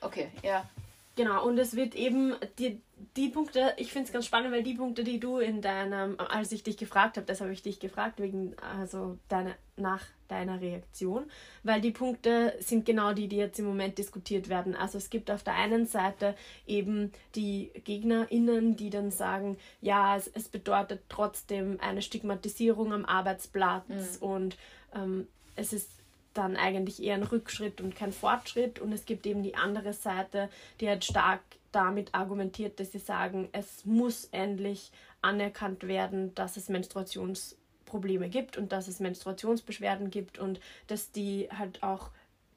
Okay, 0.00 0.30
ja. 0.42 0.68
Genau, 1.16 1.46
und 1.46 1.58
es 1.58 1.76
wird 1.76 1.94
eben 1.94 2.34
die, 2.58 2.80
die 3.16 3.28
Punkte, 3.28 3.72
ich 3.76 3.92
finde 3.92 4.06
es 4.06 4.12
ganz 4.12 4.26
spannend, 4.26 4.52
weil 4.52 4.64
die 4.64 4.74
Punkte, 4.74 5.04
die 5.04 5.20
du 5.20 5.38
in 5.38 5.62
deinem, 5.62 6.18
als 6.18 6.50
ich 6.50 6.64
dich 6.64 6.76
gefragt 6.76 7.16
habe, 7.16 7.26
das 7.26 7.40
habe 7.40 7.52
ich 7.52 7.62
dich 7.62 7.78
gefragt, 7.78 8.20
wegen, 8.20 8.56
also 8.78 9.16
deine, 9.28 9.54
nach 9.76 10.02
deiner 10.26 10.60
Reaktion, 10.60 11.30
weil 11.62 11.80
die 11.80 11.92
Punkte 11.92 12.54
sind 12.58 12.84
genau 12.84 13.12
die, 13.12 13.28
die 13.28 13.36
jetzt 13.36 13.60
im 13.60 13.66
Moment 13.66 13.98
diskutiert 13.98 14.48
werden. 14.48 14.74
Also 14.74 14.98
es 14.98 15.08
gibt 15.08 15.30
auf 15.30 15.44
der 15.44 15.54
einen 15.54 15.86
Seite 15.86 16.34
eben 16.66 17.12
die 17.36 17.70
GegnerInnen, 17.84 18.74
die 18.74 18.90
dann 18.90 19.12
sagen, 19.12 19.56
ja, 19.80 20.16
es, 20.16 20.26
es 20.34 20.48
bedeutet 20.48 21.02
trotzdem 21.08 21.78
eine 21.80 22.02
Stigmatisierung 22.02 22.92
am 22.92 23.04
Arbeitsplatz 23.04 24.18
mhm. 24.20 24.26
und 24.26 24.56
ähm, 24.96 25.28
es 25.54 25.72
ist 25.72 25.90
dann 26.34 26.56
eigentlich 26.56 27.02
eher 27.02 27.14
ein 27.14 27.22
Rückschritt 27.22 27.80
und 27.80 27.96
kein 27.96 28.12
Fortschritt. 28.12 28.78
Und 28.78 28.92
es 28.92 29.06
gibt 29.06 29.26
eben 29.26 29.42
die 29.42 29.54
andere 29.54 29.92
Seite, 29.92 30.50
die 30.80 30.88
halt 30.88 31.04
stark 31.04 31.40
damit 31.72 32.14
argumentiert, 32.14 32.78
dass 32.78 32.92
sie 32.92 32.98
sagen, 32.98 33.48
es 33.52 33.84
muss 33.84 34.26
endlich 34.26 34.92
anerkannt 35.22 35.86
werden, 35.88 36.34
dass 36.34 36.56
es 36.56 36.68
Menstruationsprobleme 36.68 38.28
gibt 38.28 38.56
und 38.56 38.72
dass 38.72 38.88
es 38.88 39.00
Menstruationsbeschwerden 39.00 40.10
gibt 40.10 40.38
und 40.38 40.60
dass 40.86 41.10
die 41.10 41.48
halt 41.50 41.82
auch, 41.82 42.10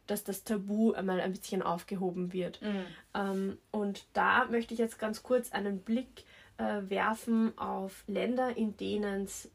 dass 0.06 0.24
das 0.24 0.44
Tabu 0.44 0.94
einmal 0.94 1.20
ein 1.22 1.32
bisschen 1.32 1.62
aufgehoben 1.62 2.34
wird. 2.34 2.62
Mhm. 2.62 2.86
Ähm, 3.14 3.58
und 3.72 4.06
da 4.14 4.46
möchte 4.46 4.74
ich 4.74 4.80
jetzt 4.80 5.00
ganz 5.00 5.24
kurz 5.24 5.52
einen 5.52 5.80
Blick 5.80 6.26
äh, 6.58 6.82
werfen 6.90 7.58
auf 7.58 8.04
Länder, 8.08 8.56
in 8.56 8.78
denen 8.78 9.24
es 9.24 9.50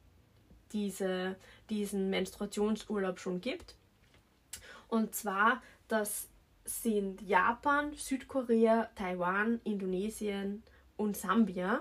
diese, 0.73 1.37
diesen 1.71 2.11
Menstruationsurlaub 2.11 3.19
schon 3.19 3.41
gibt. 3.41 3.77
Und 4.93 5.15
zwar, 5.15 5.63
das 5.89 6.29
sind 6.67 7.23
Japan, 7.23 7.95
Südkorea, 7.95 8.91
Taiwan, 8.95 9.59
Indonesien 9.65 10.63
und 10.99 11.17
Sambia. 11.17 11.81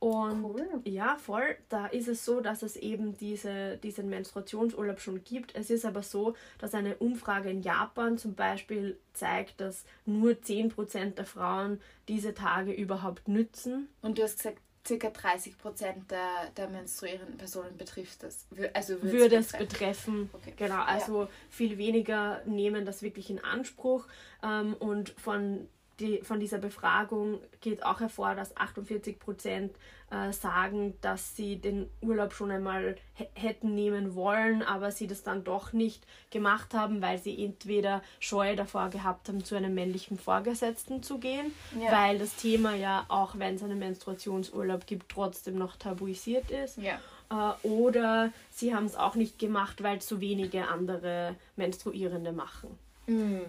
Und 0.00 0.42
Cool. 0.42 0.80
ja, 0.82 1.14
voll. 1.18 1.56
Da 1.68 1.86
ist 1.86 2.08
es 2.08 2.24
so, 2.24 2.40
dass 2.40 2.64
es 2.64 2.74
eben 2.74 3.16
diese, 3.16 3.76
diesen 3.76 4.08
Menstruationsurlaub 4.08 4.98
schon 4.98 5.22
gibt. 5.22 5.54
Es 5.54 5.70
ist 5.70 5.84
aber 5.84 6.02
so, 6.02 6.34
dass 6.58 6.74
eine 6.74 6.96
Umfrage 6.96 7.48
in 7.48 7.62
Japan 7.62 8.18
zum 8.18 8.34
Beispiel 8.34 8.98
zeigt, 9.12 9.60
dass 9.60 9.84
nur 10.04 10.32
10% 10.32 11.14
der 11.14 11.26
Frauen 11.26 11.80
diese 12.08 12.34
Tage 12.34 12.72
überhaupt 12.72 13.28
nützen. 13.28 13.88
Und 14.02 14.18
du 14.18 14.24
hast 14.24 14.38
gesagt, 14.38 14.60
circa 14.86 15.10
30 15.10 15.58
Prozent 15.58 16.10
der, 16.10 16.50
der 16.56 16.68
menstruierenden 16.68 17.36
Personen 17.36 17.76
betrifft 17.76 18.22
das. 18.22 18.46
Also 18.72 19.02
würde 19.02 19.36
es 19.36 19.52
betreffen. 19.52 20.30
Okay. 20.32 20.54
Genau, 20.56 20.82
also 20.82 21.28
viel 21.50 21.78
weniger 21.78 22.42
nehmen 22.46 22.84
das 22.84 23.02
wirklich 23.02 23.30
in 23.30 23.42
Anspruch. 23.42 24.06
Ähm, 24.42 24.74
und 24.74 25.10
von, 25.10 25.68
die, 26.00 26.20
von 26.22 26.40
dieser 26.40 26.58
Befragung 26.58 27.40
geht 27.60 27.84
auch 27.84 28.00
hervor, 28.00 28.34
dass 28.34 28.56
48 28.56 29.18
Prozent 29.18 29.74
äh, 30.10 30.32
sagen, 30.32 30.94
dass 31.00 31.34
sie 31.34 31.56
den 31.56 31.88
Urlaub 32.00 32.32
schon 32.32 32.50
einmal 32.50 32.96
hä- 33.16 33.28
hätten 33.34 33.74
nehmen 33.74 34.14
wollen, 34.14 34.62
aber 34.62 34.90
sie 34.92 35.06
das 35.08 35.22
dann 35.24 35.42
doch 35.44 35.72
nicht 35.72 36.04
gemacht 36.30 36.74
haben, 36.74 37.02
weil 37.02 37.18
sie 37.18 37.44
entweder 37.44 38.02
Scheu 38.20 38.54
davor 38.54 38.88
gehabt 38.90 39.28
haben, 39.28 39.44
zu 39.44 39.56
einem 39.56 39.74
männlichen 39.74 40.18
Vorgesetzten 40.18 41.02
zu 41.02 41.18
gehen, 41.18 41.52
Ja. 41.80 41.90
weil 41.90 42.18
das 42.18 42.36
Thema 42.36 42.74
ja, 42.74 43.04
auch 43.08 43.38
wenn 43.38 43.56
es 43.56 43.62
einen 43.64 43.78
Menstruationsurlaub 43.80 44.86
gibt, 44.86 45.08
trotzdem 45.10 45.58
noch 45.58 45.76
tabuisiert 45.76 46.50
ist. 46.50 46.78
Ja. 46.78 47.00
Äh, 47.30 47.66
oder 47.66 48.32
sie 48.50 48.74
haben 48.74 48.86
es 48.86 48.94
auch 48.94 49.16
nicht 49.16 49.38
gemacht, 49.40 49.82
weil 49.82 50.00
zu 50.00 50.20
wenige 50.20 50.68
andere 50.68 51.34
Menstruierende 51.56 52.30
machen. 52.32 52.78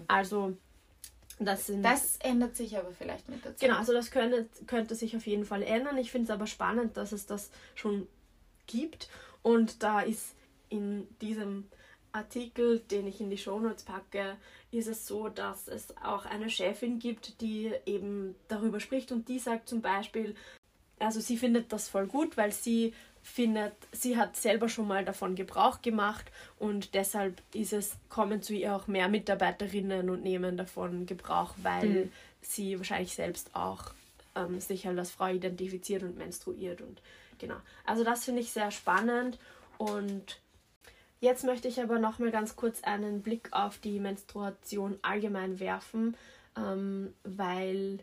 Also 0.06 0.56
das 1.38 1.66
sind 1.66 1.82
Das 1.82 2.16
ändert 2.16 2.56
sich 2.56 2.76
aber 2.76 2.92
vielleicht 2.92 3.28
mit 3.28 3.44
der 3.44 3.56
Zeit. 3.56 3.68
genau, 3.68 3.78
also 3.78 3.92
das 3.92 4.10
könnte, 4.10 4.48
könnte 4.66 4.94
sich 4.94 5.16
auf 5.16 5.26
jeden 5.26 5.44
Fall 5.44 5.62
ändern. 5.62 5.98
Ich 5.98 6.10
finde 6.10 6.26
es 6.26 6.30
aber 6.30 6.46
spannend, 6.46 6.96
dass 6.96 7.12
es 7.12 7.26
das 7.26 7.50
schon 7.74 8.06
gibt. 8.66 9.08
Und 9.42 9.82
da 9.82 10.00
ist 10.00 10.34
in 10.68 11.06
diesem 11.20 11.68
Artikel, 12.12 12.80
den 12.80 13.06
ich 13.06 13.20
in 13.20 13.30
die 13.30 13.38
Shownotes 13.38 13.84
packe, 13.84 14.36
ist 14.70 14.88
es 14.88 15.06
so, 15.06 15.28
dass 15.28 15.68
es 15.68 15.96
auch 15.98 16.26
eine 16.26 16.50
Chefin 16.50 16.98
gibt, 16.98 17.40
die 17.40 17.72
eben 17.86 18.34
darüber 18.48 18.80
spricht 18.80 19.12
und 19.12 19.28
die 19.28 19.38
sagt 19.38 19.68
zum 19.68 19.80
Beispiel, 19.80 20.34
also 20.98 21.20
sie 21.20 21.36
findet 21.36 21.72
das 21.72 21.88
voll 21.88 22.06
gut, 22.06 22.36
weil 22.36 22.52
sie 22.52 22.92
findet, 23.28 23.74
sie 23.92 24.16
hat 24.16 24.36
selber 24.36 24.68
schon 24.68 24.88
mal 24.88 25.04
davon 25.04 25.34
Gebrauch 25.34 25.82
gemacht 25.82 26.26
und 26.58 26.94
deshalb 26.94 27.40
ist 27.54 27.72
es, 27.72 27.96
kommen 28.08 28.42
zu 28.42 28.54
ihr 28.54 28.74
auch 28.74 28.86
mehr 28.86 29.08
Mitarbeiterinnen 29.08 30.10
und 30.10 30.22
nehmen 30.22 30.56
davon 30.56 31.06
Gebrauch, 31.06 31.54
weil 31.62 32.04
Mhm. 32.04 32.12
sie 32.40 32.78
wahrscheinlich 32.78 33.14
selbst 33.14 33.54
auch 33.54 33.92
ähm, 34.34 34.60
sich 34.60 34.86
halt 34.86 34.98
als 34.98 35.10
Frau 35.10 35.28
identifiziert 35.28 36.02
und 36.02 36.16
menstruiert 36.16 36.80
und 36.80 37.00
genau. 37.38 37.56
Also 37.84 38.02
das 38.04 38.24
finde 38.24 38.40
ich 38.40 38.50
sehr 38.52 38.70
spannend 38.70 39.38
und 39.76 40.40
Jetzt 41.20 41.42
möchte 41.44 41.66
ich 41.66 41.82
aber 41.82 41.98
noch 41.98 42.20
mal 42.20 42.30
ganz 42.30 42.54
kurz 42.54 42.84
einen 42.84 43.22
Blick 43.22 43.48
auf 43.50 43.78
die 43.78 43.98
Menstruation 43.98 45.00
allgemein 45.02 45.58
werfen, 45.58 46.16
ähm, 46.56 47.12
weil 47.24 47.98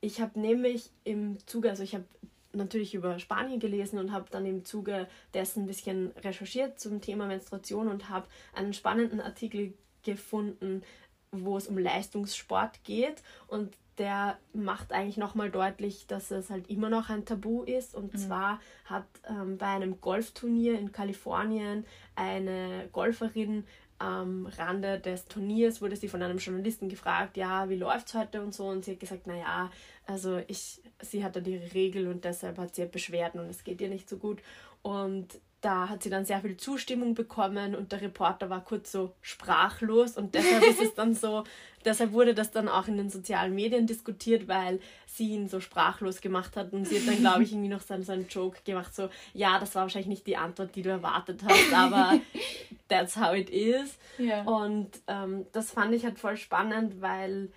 ich 0.00 0.20
habe 0.20 0.38
nämlich 0.38 0.90
im 1.02 1.44
Zuge, 1.46 1.70
also 1.70 1.82
ich 1.82 1.94
habe 1.94 2.04
natürlich 2.52 2.94
über 2.94 3.18
Spanien 3.18 3.60
gelesen 3.60 3.98
und 3.98 4.12
habe 4.12 4.26
dann 4.30 4.46
im 4.46 4.64
Zuge 4.64 5.08
dessen 5.34 5.64
ein 5.64 5.66
bisschen 5.66 6.12
recherchiert 6.22 6.78
zum 6.78 7.00
Thema 7.00 7.26
Menstruation 7.26 7.88
und 7.88 8.08
habe 8.08 8.26
einen 8.54 8.72
spannenden 8.72 9.20
Artikel 9.20 9.74
gefunden, 10.02 10.82
wo 11.30 11.56
es 11.56 11.66
um 11.66 11.78
Leistungssport 11.78 12.84
geht 12.84 13.22
und 13.46 13.74
der 13.98 14.38
macht 14.54 14.92
eigentlich 14.92 15.18
nochmal 15.18 15.50
deutlich, 15.50 16.06
dass 16.06 16.30
es 16.30 16.48
halt 16.48 16.68
immer 16.70 16.88
noch 16.88 17.10
ein 17.10 17.26
Tabu 17.26 17.62
ist. 17.62 17.94
Und 17.94 18.18
zwar 18.18 18.58
hat 18.86 19.04
ähm, 19.28 19.58
bei 19.58 19.66
einem 19.66 20.00
Golfturnier 20.00 20.78
in 20.78 20.92
Kalifornien 20.92 21.84
eine 22.14 22.88
Golferin 22.92 23.64
am 24.02 24.46
Rande 24.46 24.98
des 24.98 25.26
Turniers 25.26 25.80
wurde 25.80 25.94
sie 25.94 26.08
von 26.08 26.22
einem 26.22 26.38
Journalisten 26.38 26.88
gefragt, 26.88 27.36
ja, 27.36 27.68
wie 27.68 27.76
läuft's 27.76 28.14
heute 28.14 28.42
und 28.42 28.52
so. 28.52 28.66
Und 28.66 28.84
sie 28.84 28.92
hat 28.92 29.00
gesagt, 29.00 29.28
naja, 29.28 29.70
also 30.06 30.40
ich, 30.48 30.80
sie 31.02 31.24
hat 31.24 31.36
dann 31.36 31.44
ihre 31.44 31.74
Regel 31.74 32.08
und 32.08 32.24
deshalb 32.24 32.58
hat 32.58 32.74
sie 32.74 32.86
Beschwerden 32.86 33.40
und 33.40 33.50
es 33.50 33.64
geht 33.64 33.80
ihr 33.80 33.88
nicht 33.88 34.08
so 34.08 34.16
gut. 34.16 34.40
Und 34.82 35.28
da 35.62 35.88
hat 35.88 36.02
sie 36.02 36.10
dann 36.10 36.24
sehr 36.24 36.40
viel 36.40 36.56
Zustimmung 36.56 37.14
bekommen 37.14 37.76
und 37.76 37.92
der 37.92 38.00
Reporter 38.02 38.50
war 38.50 38.64
kurz 38.64 38.90
so 38.90 39.14
sprachlos 39.22 40.16
und 40.16 40.34
deshalb 40.34 40.64
ist 40.64 40.82
es 40.82 40.94
dann 40.96 41.14
so, 41.14 41.44
deshalb 41.84 42.12
wurde 42.12 42.34
das 42.34 42.50
dann 42.50 42.68
auch 42.68 42.88
in 42.88 42.96
den 42.96 43.10
sozialen 43.10 43.54
Medien 43.54 43.86
diskutiert, 43.86 44.48
weil 44.48 44.80
sie 45.06 45.30
ihn 45.30 45.48
so 45.48 45.60
sprachlos 45.60 46.20
gemacht 46.20 46.56
hat 46.56 46.72
und 46.72 46.86
sie 46.86 46.98
hat 46.98 47.06
dann, 47.06 47.20
glaube 47.20 47.44
ich, 47.44 47.52
irgendwie 47.52 47.68
noch 47.68 47.80
so, 47.80 48.00
so 48.02 48.10
einen 48.10 48.26
Joke 48.26 48.58
gemacht, 48.64 48.92
so, 48.92 49.08
ja, 49.34 49.60
das 49.60 49.76
war 49.76 49.82
wahrscheinlich 49.82 50.08
nicht 50.08 50.26
die 50.26 50.36
Antwort, 50.36 50.74
die 50.74 50.82
du 50.82 50.90
erwartet 50.90 51.42
hast, 51.48 51.72
aber 51.72 52.18
that's 52.88 53.16
how 53.16 53.32
it 53.32 53.48
is. 53.48 53.96
Ja. 54.18 54.42
Und 54.42 54.90
ähm, 55.06 55.46
das 55.52 55.70
fand 55.70 55.94
ich 55.94 56.04
halt 56.04 56.18
voll 56.18 56.36
spannend, 56.36 57.00
weil, 57.00 57.50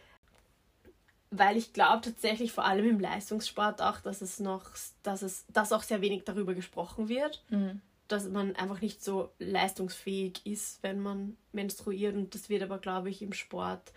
weil 1.37 1.57
ich 1.57 1.73
glaube 1.73 2.01
tatsächlich 2.01 2.51
vor 2.51 2.65
allem 2.65 2.87
im 2.87 2.99
Leistungssport 2.99 3.81
auch, 3.81 3.99
dass 3.99 4.21
es 4.21 4.39
noch, 4.39 4.69
dass 5.03 5.21
es, 5.21 5.45
dass 5.49 5.71
auch 5.71 5.83
sehr 5.83 6.01
wenig 6.01 6.23
darüber 6.23 6.53
gesprochen 6.53 7.09
wird, 7.09 7.43
Mhm. 7.49 7.81
dass 8.07 8.25
man 8.29 8.55
einfach 8.55 8.81
nicht 8.81 9.03
so 9.03 9.31
leistungsfähig 9.39 10.45
ist, 10.45 10.83
wenn 10.83 10.99
man 10.99 11.37
menstruiert. 11.51 12.15
Und 12.15 12.35
das 12.35 12.49
wird 12.49 12.63
aber, 12.63 12.77
glaube 12.77 13.09
ich, 13.09 13.21
im 13.21 13.33
Sport 13.33 13.91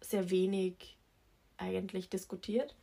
sehr 0.00 0.30
wenig 0.30 0.96
eigentlich 1.56 2.08
diskutiert. 2.10 2.74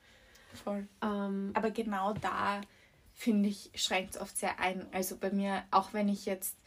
Voll. 0.64 0.88
Ähm, 1.02 1.52
Aber 1.54 1.72
genau 1.72 2.14
da, 2.14 2.62
finde 3.14 3.50
ich, 3.50 3.72
schränkt 3.76 4.16
es 4.16 4.22
oft 4.22 4.36
sehr 4.38 4.60
ein. 4.60 4.86
Also 4.92 5.18
bei 5.18 5.30
mir, 5.32 5.64
auch 5.72 5.94
wenn 5.94 6.10
ich 6.10 6.26
jetzt 6.26 6.58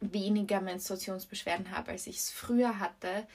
weniger 0.00 0.60
Menstruationsbeschwerden 0.60 1.70
habe, 1.70 1.92
als 1.92 2.06
ich 2.06 2.18
es 2.18 2.30
früher 2.30 2.78
hatte, 2.78 3.26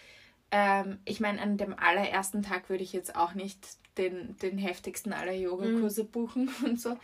ähm, 0.52 1.00
ich 1.06 1.20
meine, 1.20 1.42
an 1.42 1.58
dem 1.58 1.78
allerersten 1.78 2.44
Tag 2.44 2.70
würde 2.70 2.84
ich 2.84 2.94
jetzt 2.94 3.16
auch 3.16 3.34
nicht 3.34 3.58
den, 3.98 4.38
den 4.38 4.58
heftigsten 4.58 5.14
aller 5.14 5.34
Yogakurse 5.34 6.04
buchen 6.04 6.50
und 6.66 6.80
so. 6.80 6.98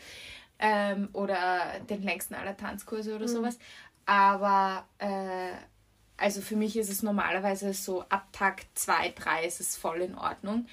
Ähm, 0.60 1.10
oder 1.14 1.80
den 1.90 2.02
längsten 2.04 2.34
aller 2.34 2.58
Tanzkurse 2.58 3.16
oder 3.16 3.28
sowas. 3.28 3.60
Aber 4.06 4.88
äh, 4.98 5.52
also 6.18 6.42
für 6.42 6.56
mich 6.56 6.76
ist 6.76 6.90
es 6.90 7.04
normalerweise 7.04 7.74
so, 7.74 8.02
ab 8.04 8.28
Tag 8.32 8.66
2, 8.74 9.10
3 9.10 9.46
ist 9.46 9.60
es 9.60 9.78
voll 9.78 10.02
in 10.02 10.16
Ordnung. 10.16 10.66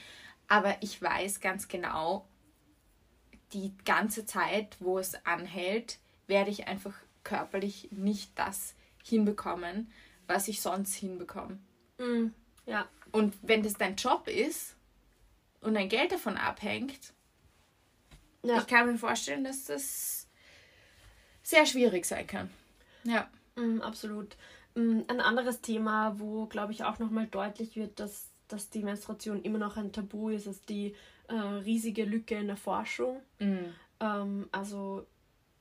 Aber 0.48 0.76
ich 0.80 1.00
weiß 1.00 1.40
ganz 1.40 1.68
genau, 1.68 2.26
die 3.52 3.72
ganze 3.84 4.24
Zeit, 4.26 4.76
wo 4.80 4.98
es 4.98 5.14
anhält, 5.26 5.98
werde 6.26 6.50
ich 6.50 6.66
einfach 6.66 6.94
körperlich 7.22 7.88
nicht 7.92 8.30
das 8.36 8.74
hinbekommen, 9.02 9.90
was 10.26 10.48
ich 10.48 10.60
sonst 10.60 10.94
hinbekomme. 10.94 11.58
mm, 11.98 12.32
ja, 12.66 12.88
Und 13.12 13.34
wenn 13.42 13.62
das 13.62 13.74
dein 13.74 13.96
Job 13.96 14.28
ist 14.28 14.74
und 15.60 15.74
dein 15.74 15.88
Geld 15.88 16.12
davon 16.12 16.36
abhängt, 16.36 17.12
ja. 18.42 18.58
ich 18.58 18.66
kann 18.66 18.86
mir 18.90 18.98
vorstellen, 18.98 19.44
dass 19.44 19.64
das 19.64 20.26
sehr 21.42 21.66
schwierig 21.66 22.06
sein 22.06 22.26
kann. 22.26 22.50
Ja. 23.04 23.28
Mm, 23.56 23.80
absolut. 23.80 24.36
Mm, 24.74 25.00
Ein 25.08 25.20
anderes 25.20 25.60
Thema, 25.60 26.18
wo, 26.18 26.46
glaube 26.46 26.72
ich, 26.72 26.84
auch 26.84 26.98
nochmal 26.98 27.26
deutlich 27.26 27.76
wird, 27.76 28.00
dass, 28.00 28.28
dass 28.48 28.70
die 28.70 28.82
Menstruation 28.82 29.42
immer 29.42 29.58
noch 29.58 29.76
ein 29.76 29.92
Tabu 29.92 30.30
ist, 30.30 30.46
ist 30.46 30.68
die 30.68 30.94
äh, 31.28 31.34
riesige 31.34 32.04
Lücke 32.04 32.36
in 32.36 32.48
der 32.48 32.56
Forschung. 32.56 33.20
Ähm, 34.00 34.48
also 34.52 35.06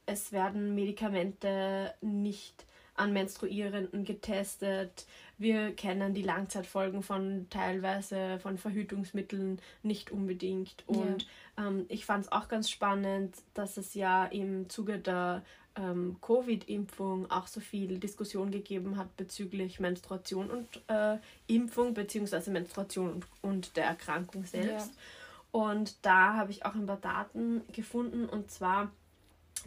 es 0.05 0.31
werden 0.31 0.75
Medikamente 0.75 1.93
nicht 2.01 2.65
an 2.95 3.13
Menstruierenden 3.13 4.05
getestet. 4.05 5.05
Wir 5.43 5.75
kennen 5.75 6.13
die 6.13 6.21
Langzeitfolgen 6.21 7.03
von 7.03 7.47
teilweise 7.50 8.39
von 8.39 8.57
Verhütungsmitteln 8.57 9.59
nicht 9.83 10.09
unbedingt. 10.09 10.85
Und 10.88 11.27
ähm, 11.57 11.85
ich 11.89 12.05
fand 12.05 12.23
es 12.23 12.31
auch 12.31 12.47
ganz 12.47 12.69
spannend, 12.69 13.35
dass 13.53 13.75
es 13.75 13.93
ja 13.93 14.23
im 14.23 14.69
Zuge 14.69 15.00
der 15.00 15.43
ähm, 15.75 16.15
Covid-Impfung 16.21 17.29
auch 17.29 17.47
so 17.47 17.59
viel 17.59 18.00
Diskussion 18.00 18.51
gegeben 18.51 18.95
hat 18.95 19.17
bezüglich 19.17 19.81
Menstruation 19.81 20.50
und 20.50 20.81
äh, 20.88 21.17
Impfung, 21.47 21.93
beziehungsweise 21.93 22.50
Menstruation 22.50 23.12
und, 23.12 23.25
und 23.41 23.75
der 23.75 23.83
Erkrankung 23.83 24.45
selbst. 24.45 24.93
Ja. 24.93 25.59
Und 25.59 25.97
da 26.05 26.35
habe 26.35 26.51
ich 26.51 26.65
auch 26.65 26.73
ein 26.73 26.85
paar 26.85 27.01
Daten 27.01 27.63
gefunden, 27.73 28.29
und 28.29 28.50
zwar, 28.50 28.93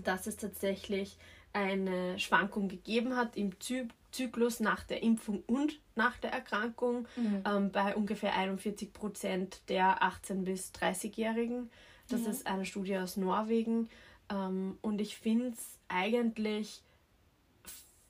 dass 0.03 0.27
es 0.27 0.39
tatsächlich 0.39 1.19
eine 1.53 2.19
Schwankung 2.19 2.69
gegeben 2.69 3.15
hat 3.15 3.37
im 3.37 3.61
Zy 3.61 3.89
Zyklus 4.17 4.61
nach 4.61 4.85
der 4.85 5.03
Impfung 5.03 5.43
und 5.47 5.81
nach 5.95 6.17
der 6.19 6.33
Erkrankung 6.33 7.07
mhm. 7.17 7.43
ähm, 7.47 7.71
bei 7.71 7.95
ungefähr 7.95 8.35
41 8.35 8.93
Prozent 8.93 9.61
der 9.69 10.03
18- 10.03 10.45
bis 10.45 10.73
30-Jährigen. 10.73 11.71
Das 12.09 12.23
mhm. 12.23 12.31
ist 12.31 12.47
eine 12.47 12.65
Studie 12.65 12.97
aus 12.97 13.17
Norwegen. 13.17 13.89
Ähm, 14.31 14.79
und 14.81 15.01
ich 15.01 15.17
finde 15.17 15.49
es 15.49 15.79
eigentlich 15.89 16.83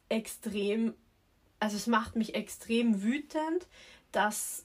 extrem, 0.08 0.94
also 1.58 1.76
es 1.76 1.86
macht 1.86 2.14
mich 2.14 2.34
extrem 2.34 3.02
wütend, 3.02 3.66
dass 4.12 4.64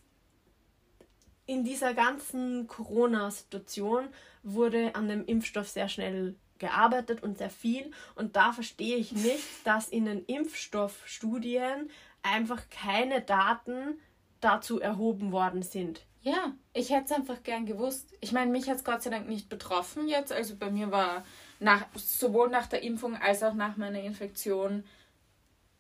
in 1.47 1.63
dieser 1.63 1.93
ganzen 1.93 2.67
Corona-Situation 2.67 4.09
wurde 4.43 4.95
an 4.95 5.09
dem 5.09 5.25
Impfstoff 5.25 5.67
sehr 5.67 5.89
schnell 5.89 6.35
gearbeitet 6.61 7.21
und 7.21 7.37
sehr 7.37 7.49
viel. 7.49 7.91
Und 8.15 8.37
da 8.37 8.53
verstehe 8.53 8.95
ich 8.95 9.11
nicht, 9.11 9.43
dass 9.65 9.89
in 9.89 10.05
den 10.05 10.23
Impfstoffstudien 10.25 11.89
einfach 12.23 12.61
keine 12.69 13.21
Daten 13.21 13.99
dazu 14.39 14.79
erhoben 14.79 15.33
worden 15.33 15.63
sind. 15.63 16.01
Ja, 16.23 16.53
ich 16.73 16.91
hätte 16.91 17.05
es 17.05 17.11
einfach 17.11 17.41
gern 17.43 17.65
gewusst. 17.65 18.13
Ich 18.21 18.31
meine, 18.31 18.51
mich 18.51 18.69
hat 18.69 18.77
es 18.77 18.83
Gott 18.83 19.01
sei 19.01 19.09
Dank 19.09 19.27
nicht 19.27 19.49
betroffen 19.49 20.07
jetzt. 20.07 20.31
Also 20.31 20.55
bei 20.55 20.69
mir 20.69 20.91
war 20.91 21.25
nach, 21.59 21.85
sowohl 21.95 22.49
nach 22.49 22.67
der 22.67 22.83
Impfung 22.83 23.15
als 23.15 23.41
auch 23.41 23.55
nach 23.55 23.75
meiner 23.75 24.01
Infektion 24.01 24.83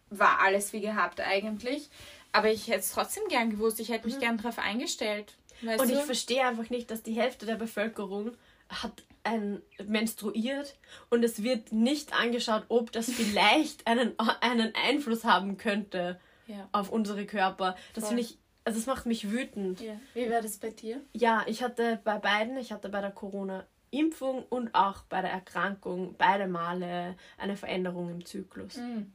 war 0.09 0.39
alles 0.39 0.73
wie 0.73 0.81
gehabt 0.81 1.21
eigentlich. 1.21 1.89
Aber 2.31 2.49
ich 2.49 2.67
hätte 2.67 2.79
es 2.79 2.91
trotzdem 2.91 3.23
gern 3.29 3.51
gewusst. 3.51 3.79
Ich 3.79 3.89
hätte 3.89 4.07
mich 4.07 4.15
mhm. 4.15 4.21
gern 4.21 4.37
darauf 4.37 4.57
eingestellt. 4.57 5.35
und 5.61 5.89
du? 5.89 5.93
ich 5.93 6.01
verstehe 6.01 6.45
einfach 6.45 6.69
nicht, 6.71 6.89
dass 6.89 7.03
die 7.03 7.13
Hälfte 7.13 7.45
der 7.45 7.55
Bevölkerung 7.55 8.31
hat 8.71 9.03
ein, 9.23 9.61
menstruiert 9.85 10.75
und 11.09 11.23
es 11.23 11.43
wird 11.43 11.71
nicht 11.71 12.13
angeschaut, 12.13 12.65
ob 12.69 12.91
das 12.91 13.05
vielleicht 13.11 13.87
einen, 13.87 14.13
einen 14.41 14.73
Einfluss 14.75 15.23
haben 15.23 15.57
könnte 15.57 16.19
ja. 16.47 16.67
auf 16.71 16.91
unsere 16.91 17.25
Körper. 17.25 17.75
Das 17.93 18.07
finde 18.07 18.23
ich, 18.23 18.37
also 18.63 18.79
es 18.79 18.85
macht 18.85 19.05
mich 19.05 19.31
wütend. 19.31 19.81
Ja. 19.81 19.99
Wie 20.13 20.29
war 20.29 20.41
das 20.41 20.57
bei 20.57 20.69
dir? 20.69 21.01
Ja, 21.13 21.43
ich 21.47 21.63
hatte 21.63 21.99
bei 22.03 22.17
beiden, 22.17 22.57
ich 22.57 22.71
hatte 22.71 22.89
bei 22.89 23.01
der 23.01 23.11
Corona-Impfung 23.11 24.43
und 24.49 24.73
auch 24.73 25.03
bei 25.03 25.21
der 25.21 25.31
Erkrankung 25.31 26.15
beide 26.17 26.47
Male 26.47 27.15
eine 27.37 27.55
Veränderung 27.55 28.09
im 28.09 28.25
Zyklus. 28.25 28.77
Mhm. 28.77 29.11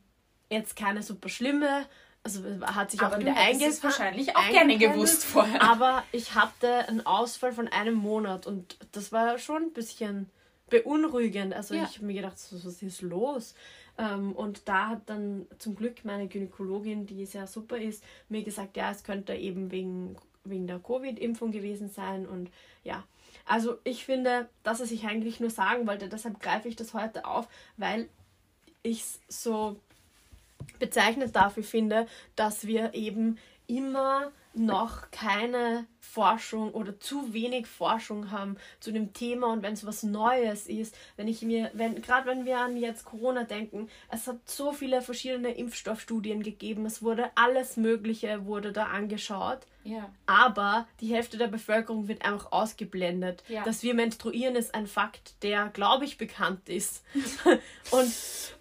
Jetzt 0.51 0.77
keine 0.77 1.03
super 1.03 1.29
schlimme, 1.29 1.87
also 2.27 2.43
hat 2.61 2.91
sich 2.91 3.01
aber 3.01 3.17
auch 3.17 3.21
wieder 3.21 3.37
eingefangen. 3.37 3.83
wahrscheinlich 3.83 4.37
auch 4.37 4.49
gerne 4.51 4.77
gewusst 4.79 5.25
vorher. 5.25 5.63
Aber 5.63 6.03
ich 6.11 6.35
hatte 6.35 6.89
einen 6.89 7.07
Ausfall 7.07 7.53
von 7.53 7.69
einem 7.69 7.95
Monat 7.95 8.47
und 8.47 8.77
das 8.93 9.13
war 9.13 9.39
schon 9.39 9.63
ein 9.63 9.73
bisschen 9.73 10.29
beunruhigend. 10.69 11.55
Also 11.55 11.75
ja. 11.75 11.85
ich 11.85 11.97
habe 11.97 12.07
mir 12.07 12.15
gedacht, 12.15 12.37
was 12.51 12.83
ist 12.83 13.03
los? 13.03 13.55
Ähm, 13.97 14.33
und 14.33 14.69
da 14.69 14.89
hat 14.89 15.03
dann 15.07 15.47
zum 15.59 15.77
Glück 15.77 16.05
meine 16.05 16.27
Gynäkologin, 16.27 17.07
die 17.07 17.25
sehr 17.27 17.47
super 17.47 17.79
ist, 17.79 18.03
mir 18.29 18.43
gesagt, 18.43 18.77
ja, 18.77 18.91
es 18.91 19.05
könnte 19.05 19.35
eben 19.35 19.71
wegen, 19.71 20.17
wegen 20.45 20.67
der 20.67 20.81
Covid-Impfung 20.81 21.53
gewesen 21.53 21.89
sein. 21.89 22.27
Und 22.27 22.51
ja, 22.83 23.05
also 23.45 23.79
ich 23.85 24.05
finde, 24.05 24.49
dass 24.65 24.81
es 24.81 24.91
ich 24.91 25.07
eigentlich 25.07 25.39
nur 25.39 25.51
sagen 25.51 25.87
wollte, 25.87 26.09
deshalb 26.09 26.41
greife 26.41 26.69
ich 26.69 26.75
das 26.75 26.93
heute 26.93 27.25
auf, 27.25 27.47
weil 27.77 28.09
ich 28.83 29.01
es 29.01 29.21
so 29.29 29.77
bezeichnet 30.79 31.35
dafür 31.35 31.63
finde, 31.63 32.07
dass 32.35 32.67
wir 32.67 32.95
eben 32.95 33.39
immer 33.67 34.33
noch 34.57 35.11
keine 35.11 35.87
Forschung 36.01 36.73
oder 36.73 36.99
zu 36.99 37.35
wenig 37.35 37.67
Forschung 37.67 38.31
haben 38.31 38.57
zu 38.81 38.91
dem 38.91 39.13
Thema 39.13 39.53
und 39.53 39.63
wenn 39.63 39.75
es 39.75 39.85
was 39.85 40.03
Neues 40.03 40.67
ist, 40.67 40.97
wenn 41.17 41.29
ich 41.29 41.43
mir, 41.43 41.71
wenn, 41.75 42.01
gerade 42.01 42.27
wenn 42.27 42.47
wir 42.47 42.59
an 42.59 42.77
jetzt 42.77 43.05
Corona 43.05 43.45
denken, 43.45 43.89
es 44.11 44.27
hat 44.27 44.49
so 44.49 44.73
viele 44.73 45.03
verschiedene 45.03 45.51
Impfstoffstudien 45.51 46.43
gegeben, 46.43 46.87
es 46.87 47.03
wurde 47.03 47.31
alles 47.35 47.77
Mögliche 47.77 48.47
wurde 48.47 48.73
da 48.73 48.85
angeschaut. 48.85 49.61
Ja. 49.85 50.11
Aber 50.27 50.89
die 51.01 51.15
Hälfte 51.15 51.39
der 51.39 51.47
Bevölkerung 51.47 52.09
wird 52.09 52.25
einfach 52.25 52.51
ausgeblendet. 52.51 53.45
Ja. 53.47 53.63
Dass 53.63 53.85
wir 53.85 53.95
menstruieren, 53.95 54.57
ist 54.57 54.75
ein 54.75 54.89
Fakt, 54.89 55.41
der, 55.45 55.69
glaube 55.69 56.05
ich, 56.05 56.19
bekannt 56.19 56.69
ist. 56.69 57.05
und, 57.93 58.13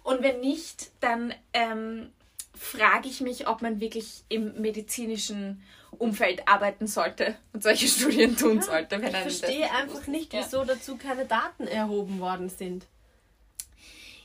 und 0.04 0.22
wenn 0.22 0.38
nicht, 0.38 0.92
dann 1.00 1.34
ähm, 1.52 2.10
frage 2.56 3.08
ich 3.08 3.20
mich, 3.20 3.46
ob 3.48 3.62
man 3.62 3.80
wirklich 3.80 4.24
im 4.28 4.60
medizinischen 4.60 5.62
Umfeld 5.98 6.46
arbeiten 6.48 6.86
sollte 6.86 7.36
und 7.52 7.62
solche 7.62 7.86
Studien 7.88 8.36
tun 8.36 8.56
ja, 8.56 8.62
sollte. 8.62 8.96
ich 8.96 9.10
verstehe 9.10 9.70
einfach 9.70 10.06
nicht, 10.06 10.32
wieso 10.32 10.58
ja. 10.58 10.64
dazu 10.64 10.96
keine 10.96 11.26
Daten 11.26 11.66
erhoben 11.66 12.18
worden 12.20 12.48
sind. 12.48 12.86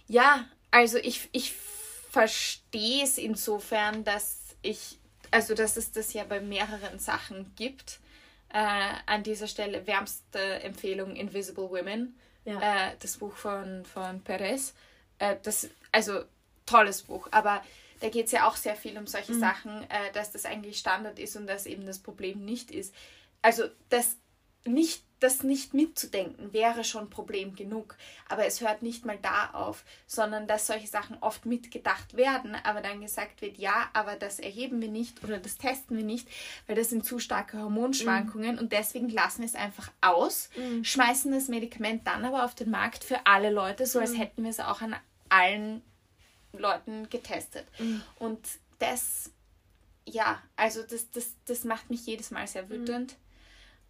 Ja, 0.07 0.45
also 0.71 0.97
ich, 0.97 1.29
ich 1.31 1.53
verstehe 2.09 3.03
es 3.03 3.17
insofern, 3.17 4.03
dass 4.03 4.39
ich, 4.61 4.99
also 5.31 5.53
dass 5.53 5.77
es 5.77 5.91
das 5.91 6.13
ja 6.13 6.23
bei 6.23 6.41
mehreren 6.41 6.99
Sachen 6.99 7.53
gibt. 7.55 7.99
Äh, 8.53 8.93
an 9.05 9.23
dieser 9.23 9.47
Stelle 9.47 9.87
wärmste 9.87 10.61
Empfehlung 10.61 11.15
Invisible 11.15 11.69
Women, 11.69 12.19
ja. 12.43 12.89
äh, 12.89 12.95
das 12.99 13.17
Buch 13.17 13.35
von, 13.35 13.85
von 13.85 14.21
Perez. 14.21 14.73
Äh, 15.19 15.37
das, 15.43 15.69
also 15.93 16.25
tolles 16.65 17.03
Buch, 17.03 17.29
aber 17.31 17.63
da 18.01 18.09
geht 18.09 18.25
es 18.25 18.31
ja 18.31 18.47
auch 18.47 18.55
sehr 18.55 18.75
viel 18.75 18.97
um 18.97 19.07
solche 19.07 19.33
mhm. 19.33 19.39
Sachen, 19.39 19.83
äh, 19.83 20.11
dass 20.13 20.31
das 20.31 20.45
eigentlich 20.45 20.77
Standard 20.77 21.19
ist 21.19 21.35
und 21.37 21.47
dass 21.47 21.65
eben 21.65 21.85
das 21.85 21.99
Problem 21.99 22.43
nicht 22.43 22.71
ist. 22.71 22.93
Also 23.41 23.63
das 23.89 24.17
nicht, 24.65 25.03
das 25.19 25.43
nicht 25.43 25.73
mitzudenken 25.73 26.53
wäre 26.53 26.83
schon 26.83 27.09
Problem 27.09 27.55
genug, 27.55 27.95
aber 28.27 28.45
es 28.45 28.61
hört 28.61 28.83
nicht 28.83 29.05
mal 29.05 29.17
da 29.21 29.51
auf, 29.53 29.83
sondern 30.05 30.47
dass 30.47 30.67
solche 30.67 30.87
Sachen 30.87 31.17
oft 31.19 31.45
mitgedacht 31.45 32.15
werden, 32.15 32.55
aber 32.63 32.81
dann 32.81 33.01
gesagt 33.01 33.41
wird, 33.41 33.57
ja, 33.57 33.89
aber 33.93 34.15
das 34.15 34.39
erheben 34.39 34.81
wir 34.81 34.89
nicht 34.89 35.23
oder 35.23 35.39
das 35.39 35.57
testen 35.57 35.97
wir 35.97 36.03
nicht, 36.03 36.27
weil 36.67 36.75
das 36.75 36.89
sind 36.89 37.05
zu 37.05 37.19
starke 37.19 37.59
Hormonschwankungen 37.59 38.55
mhm. 38.55 38.61
und 38.61 38.71
deswegen 38.71 39.09
lassen 39.09 39.39
wir 39.39 39.47
es 39.47 39.55
einfach 39.55 39.91
aus, 40.01 40.49
mhm. 40.55 40.83
schmeißen 40.83 41.31
das 41.31 41.47
Medikament 41.47 42.05
dann 42.05 42.25
aber 42.25 42.45
auf 42.45 42.55
den 42.55 42.69
Markt 42.69 43.03
für 43.03 43.25
alle 43.25 43.49
Leute, 43.49 43.85
so 43.85 43.99
als 43.99 44.11
mhm. 44.11 44.17
hätten 44.17 44.43
wir 44.43 44.51
es 44.51 44.59
auch 44.59 44.81
an 44.81 44.95
allen 45.29 45.81
Leuten 46.53 47.09
getestet. 47.09 47.65
Mhm. 47.79 48.01
Und 48.19 48.39
das, 48.79 49.31
ja, 50.05 50.41
also 50.55 50.83
das, 50.83 51.11
das, 51.11 51.33
das 51.45 51.63
macht 51.63 51.89
mich 51.89 52.05
jedes 52.05 52.31
Mal 52.31 52.47
sehr 52.47 52.63
mhm. 52.63 52.69
wütend. 52.69 53.11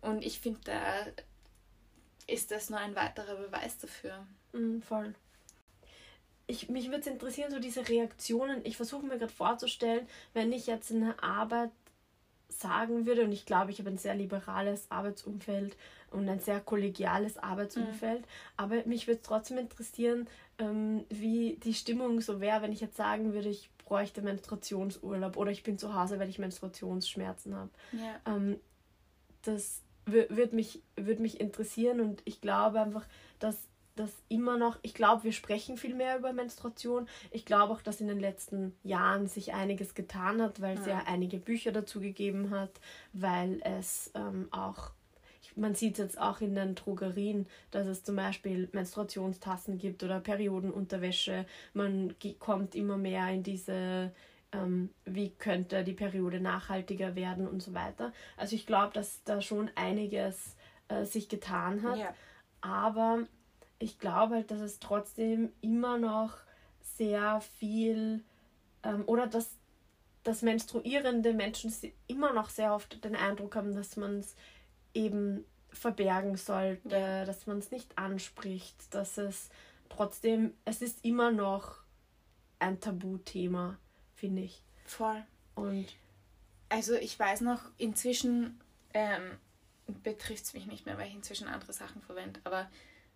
Mhm. 0.01 0.09
Und 0.09 0.25
ich 0.25 0.39
finde, 0.39 0.59
da 0.65 1.05
ist 2.27 2.51
das 2.51 2.69
nur 2.69 2.79
ein 2.79 2.95
weiterer 2.95 3.35
Beweis 3.35 3.77
dafür. 3.77 4.25
Mhm, 4.53 4.81
voll. 4.81 5.13
Ich, 6.47 6.69
mich 6.69 6.87
würde 6.87 7.01
es 7.01 7.07
interessieren, 7.07 7.51
so 7.51 7.59
diese 7.59 7.87
Reaktionen. 7.87 8.61
Ich 8.65 8.77
versuche 8.77 9.05
mir 9.05 9.17
gerade 9.17 9.31
vorzustellen, 9.31 10.07
wenn 10.33 10.51
ich 10.51 10.67
jetzt 10.67 10.91
in 10.91 11.01
der 11.01 11.23
Arbeit 11.23 11.71
sagen 12.49 13.05
würde, 13.05 13.23
und 13.23 13.31
ich 13.31 13.45
glaube, 13.45 13.71
ich 13.71 13.79
habe 13.79 13.89
ein 13.89 13.97
sehr 13.97 14.15
liberales 14.15 14.89
Arbeitsumfeld 14.89 15.75
und 16.11 16.27
ein 16.27 16.39
sehr 16.39 16.59
kollegiales 16.59 17.37
Arbeitsumfeld, 17.37 18.21
mhm. 18.21 18.27
aber 18.57 18.83
mich 18.85 19.07
würde 19.07 19.21
es 19.21 19.27
trotzdem 19.27 19.57
interessieren, 19.57 20.27
ähm, 20.61 21.05
wie 21.09 21.57
die 21.63 21.73
Stimmung 21.73 22.21
so 22.21 22.39
wäre, 22.39 22.61
wenn 22.61 22.71
ich 22.71 22.81
jetzt 22.81 22.95
sagen 22.95 23.33
würde, 23.33 23.49
ich 23.49 23.69
bräuchte 23.83 24.21
Menstruationsurlaub 24.21 25.35
oder 25.35 25.51
ich 25.51 25.63
bin 25.63 25.77
zu 25.77 25.93
Hause, 25.95 26.19
weil 26.19 26.29
ich 26.29 26.39
Menstruationsschmerzen 26.39 27.55
habe. 27.55 27.71
Ja. 27.91 28.33
Ähm, 28.33 28.59
das 29.41 29.81
würde 30.05 30.55
mich, 30.55 30.81
würd 30.95 31.19
mich 31.19 31.39
interessieren 31.39 31.99
und 31.99 32.21
ich 32.25 32.41
glaube 32.41 32.79
einfach, 32.79 33.05
dass 33.39 33.57
das 33.95 34.11
immer 34.29 34.57
noch, 34.57 34.77
ich 34.81 34.93
glaube, 34.93 35.23
wir 35.25 35.33
sprechen 35.33 35.77
viel 35.77 35.93
mehr 35.95 36.17
über 36.17 36.31
Menstruation. 36.31 37.07
Ich 37.29 37.45
glaube 37.45 37.73
auch, 37.73 37.81
dass 37.81 38.01
in 38.01 38.07
den 38.07 38.19
letzten 38.19 38.73
Jahren 38.83 39.27
sich 39.27 39.53
einiges 39.53 39.95
getan 39.95 40.41
hat, 40.41 40.61
weil 40.61 40.77
es 40.77 40.85
ja, 40.85 40.99
ja 40.99 41.03
einige 41.07 41.37
Bücher 41.37 41.71
dazu 41.71 41.99
gegeben 41.99 42.51
hat, 42.51 42.71
weil 43.13 43.61
es 43.63 44.11
ähm, 44.15 44.47
auch 44.51 44.91
man 45.55 45.75
sieht 45.75 45.97
jetzt 45.97 46.19
auch 46.19 46.41
in 46.41 46.55
den 46.55 46.75
Drogerien, 46.75 47.47
dass 47.71 47.87
es 47.87 48.03
zum 48.03 48.15
Beispiel 48.15 48.69
Menstruationstassen 48.71 49.77
gibt 49.77 50.03
oder 50.03 50.19
Periodenunterwäsche. 50.19 51.45
Man 51.73 52.15
kommt 52.39 52.75
immer 52.75 52.97
mehr 52.97 53.29
in 53.29 53.43
diese, 53.43 54.11
ähm, 54.51 54.89
wie 55.05 55.31
könnte 55.31 55.83
die 55.83 55.93
Periode 55.93 56.39
nachhaltiger 56.39 57.15
werden 57.15 57.47
und 57.47 57.61
so 57.61 57.73
weiter. 57.73 58.13
Also 58.37 58.55
ich 58.55 58.65
glaube, 58.65 58.93
dass 58.93 59.23
da 59.23 59.41
schon 59.41 59.69
einiges 59.75 60.55
äh, 60.87 61.05
sich 61.05 61.29
getan 61.29 61.83
hat. 61.83 61.97
Ja. 61.97 62.13
Aber 62.61 63.23
ich 63.79 63.99
glaube 63.99 64.35
halt, 64.35 64.51
dass 64.51 64.61
es 64.61 64.79
trotzdem 64.79 65.51
immer 65.61 65.97
noch 65.97 66.37
sehr 66.81 67.41
viel 67.41 68.23
ähm, 68.83 69.03
oder 69.07 69.27
dass, 69.27 69.57
dass 70.23 70.41
menstruierende 70.41 71.33
Menschen 71.33 71.73
immer 72.07 72.33
noch 72.33 72.49
sehr 72.49 72.73
oft 72.73 73.03
den 73.03 73.15
Eindruck 73.15 73.55
haben, 73.55 73.73
dass 73.73 73.97
man 73.97 74.19
es 74.19 74.35
eben 74.93 75.45
verbergen 75.71 76.35
sollte, 76.35 76.97
ja. 76.97 77.25
dass 77.25 77.47
man 77.47 77.59
es 77.59 77.71
nicht 77.71 77.97
anspricht, 77.97 78.75
dass 78.93 79.17
es 79.17 79.49
trotzdem, 79.89 80.53
es 80.65 80.81
ist 80.81 81.03
immer 81.05 81.31
noch 81.31 81.77
ein 82.59 82.79
Tabuthema, 82.79 83.77
finde 84.15 84.43
ich. 84.43 84.63
Voll. 84.85 85.23
Und 85.55 85.87
Also 86.69 86.93
ich 86.95 87.17
weiß 87.17 87.41
noch, 87.41 87.61
inzwischen 87.77 88.59
ähm, 88.93 89.37
betrifft 90.03 90.45
es 90.45 90.53
mich 90.53 90.67
nicht 90.67 90.85
mehr, 90.85 90.97
weil 90.97 91.07
ich 91.07 91.15
inzwischen 91.15 91.47
andere 91.47 91.73
Sachen 91.73 92.01
verwende, 92.01 92.39
aber 92.43 92.69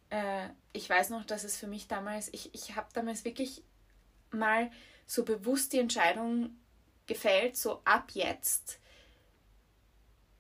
äh, 0.10 0.50
ich 0.74 0.90
weiß 0.90 1.10
noch, 1.10 1.26
dass 1.26 1.44
es 1.44 1.58
für 1.58 1.68
mich 1.68 1.88
damals, 1.88 2.30
ich, 2.34 2.54
ich 2.54 2.76
habe 2.76 2.88
damals 2.94 3.26
wirklich 3.26 3.64
mal 4.32 4.72
so 5.06 5.24
bewusst 5.24 5.74
die 5.74 5.80
Entscheidung 5.80 6.58
gefällt, 7.06 7.56
so 7.58 7.82
ab 7.86 8.12
jetzt 8.14 8.80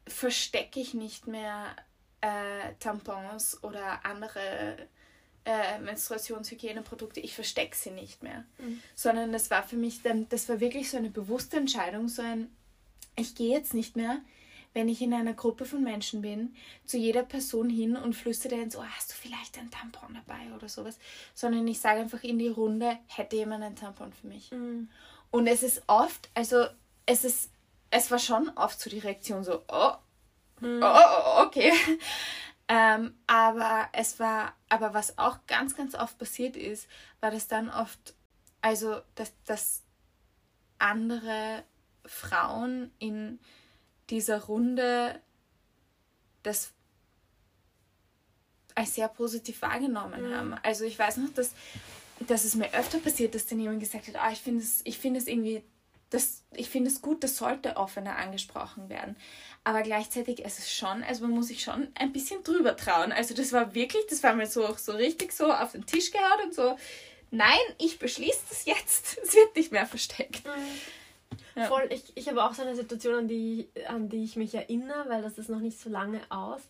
verstecke 0.08 0.80
ich 0.80 0.94
nicht 0.94 1.28
mehr 1.28 1.76
äh, 2.22 2.74
Tampons 2.80 3.64
oder 3.64 4.06
andere 4.06 4.78
äh, 5.46 5.80
Menstruationshygieneprodukte, 5.80 7.20
ich 7.20 7.36
verstecke 7.36 7.76
sie 7.76 7.92
nicht 7.92 8.24
mehr. 8.24 8.46
Mhm. 8.58 8.82
Sondern 8.96 9.32
das 9.32 9.52
war 9.52 9.64
für 9.64 9.76
mich 9.76 10.02
dann, 10.02 10.28
das 10.30 10.50
war 10.50 10.60
wirklich 10.60 10.90
so 10.90 10.98
eine 10.98 11.10
bewusste 11.10 11.58
Entscheidung, 11.58 12.08
so 12.08 12.22
ein, 12.22 12.50
ich 13.16 13.36
gehe 13.36 13.56
jetzt 13.56 13.74
nicht 13.74 13.96
mehr, 13.96 14.22
wenn 14.74 14.90
ich 14.90 15.02
in 15.02 15.14
einer 15.14 15.34
Gruppe 15.34 15.66
von 15.66 15.84
Menschen 15.84 16.22
bin, 16.22 16.54
zu 16.86 16.98
jeder 16.98 17.24
Person 17.24 17.70
hin 17.70 17.96
und 17.96 18.14
flüstere 18.14 18.58
dann 18.58 18.70
so, 18.70 18.80
oh, 18.80 18.84
hast 18.84 19.12
du 19.12 19.16
vielleicht 19.16 19.58
ein 19.58 19.72
Tampon 19.72 20.14
dabei 20.14 20.54
oder 20.54 20.68
sowas, 20.68 21.00
sondern 21.34 21.66
ich 21.68 21.80
sage 21.80 22.02
einfach 22.02 22.24
in 22.24 22.38
die 22.40 22.50
Runde, 22.50 22.98
hätte 23.08 23.38
jemand 23.38 23.64
ein 23.64 23.78
Tampon 23.78 24.12
für 24.12 24.28
mich. 24.28 24.52
mm, 24.52 24.90
Und 25.32 25.48
es 25.48 25.64
ist 25.64 25.84
oft, 25.88 26.30
also 26.34 26.66
es 27.06 27.24
ist, 27.24 27.52
es 27.96 28.12
war 28.12 28.20
schon 28.20 28.50
oft 28.56 28.80
so 28.80 28.90
die 28.90 29.00
Reaktion 29.00 29.44
so, 29.44 29.64
oh, 29.70 29.94
mm, 30.60 30.84
oh, 30.84 30.96
oh, 30.96 31.44
okay. 31.46 31.72
ähm, 32.68 33.18
aber 33.26 33.88
es 33.94 34.20
war, 34.20 34.54
aber 34.68 34.94
was 34.94 35.18
auch 35.18 35.38
ganz, 35.48 35.76
ganz 35.76 35.96
oft 35.96 36.18
passiert 36.18 36.58
ist, 36.58 36.88
war 37.22 37.32
das 37.32 37.48
dann 37.48 37.70
oft, 37.70 38.14
also 38.62 39.02
dass, 39.16 39.32
dass 39.46 39.82
andere 40.78 41.64
Frauen 42.06 42.92
in 43.00 43.40
dieser 44.10 44.44
Runde 44.44 45.22
das 46.44 46.74
als 48.76 48.96
sehr 48.96 49.08
positiv 49.08 49.62
wahrgenommen 49.62 50.30
Mhm. 50.30 50.36
haben. 50.36 50.54
Also 50.64 50.84
ich 50.84 51.00
weiß 51.00 51.16
noch, 51.18 51.34
dass, 51.34 51.54
dass 52.28 52.44
es 52.44 52.56
mir 52.56 52.74
öfter 52.74 52.98
passiert, 53.00 53.36
dass 53.36 53.46
dann 53.46 53.60
jemand 53.62 53.80
gesagt 53.80 54.10
hat, 54.10 54.16
ah, 54.18 54.32
ich 54.32 54.42
finde 54.42 54.64
es, 54.64 54.82
ich 54.84 54.98
finde 54.98 55.20
es 55.22 55.28
irgendwie, 55.28 55.64
das, 56.10 56.44
ich 56.54 56.70
finde 56.70 56.90
es 56.90 57.02
gut, 57.02 57.24
das 57.24 57.38
sollte 57.38 57.78
offener 57.78 58.18
angesprochen 58.18 58.90
werden. 58.90 59.16
Aber 59.64 59.82
gleichzeitig 59.82 60.40
ist 60.40 60.60
es 60.60 60.72
schon, 60.72 61.04
also 61.04 61.24
man 61.24 61.32
muss 61.32 61.48
sich 61.48 61.64
schon 61.64 61.88
ein 61.96 62.14
bisschen 62.14 62.44
drüber 62.44 62.78
trauen. 62.78 63.12
Also 63.12 63.34
das 63.34 63.52
war 63.52 63.74
wirklich, 63.74 64.06
das 64.10 64.22
war 64.24 64.36
mir 64.36 64.48
so, 64.48 64.76
so 64.78 64.94
richtig 64.94 65.34
so 65.34 65.52
auf 65.52 65.72
den 65.72 65.86
Tisch 65.86 66.12
gehauen 66.12 66.46
und 66.46 66.54
so, 66.54 66.78
nein, 67.32 67.58
ich 67.80 68.00
beschließe 68.00 68.44
das 68.50 68.66
jetzt. 68.66 69.18
Es 69.24 69.34
wird 69.34 69.56
nicht 69.56 69.72
mehr 69.72 69.88
versteckt. 69.88 70.44
Ja. 71.56 71.66
Voll, 71.66 71.88
ich, 71.90 72.16
ich 72.16 72.28
habe 72.28 72.44
auch 72.44 72.54
so 72.54 72.62
eine 72.62 72.76
Situation, 72.76 73.16
an 73.16 73.28
die, 73.28 73.70
an 73.88 74.10
die 74.10 74.24
ich 74.24 74.36
mich 74.36 74.54
erinnere, 74.54 75.06
weil 75.08 75.22
das 75.22 75.38
ist 75.38 75.50
noch 75.50 75.60
nicht 75.60 75.80
so 75.80 75.90
lange 75.90 76.22
aus. 76.30 76.62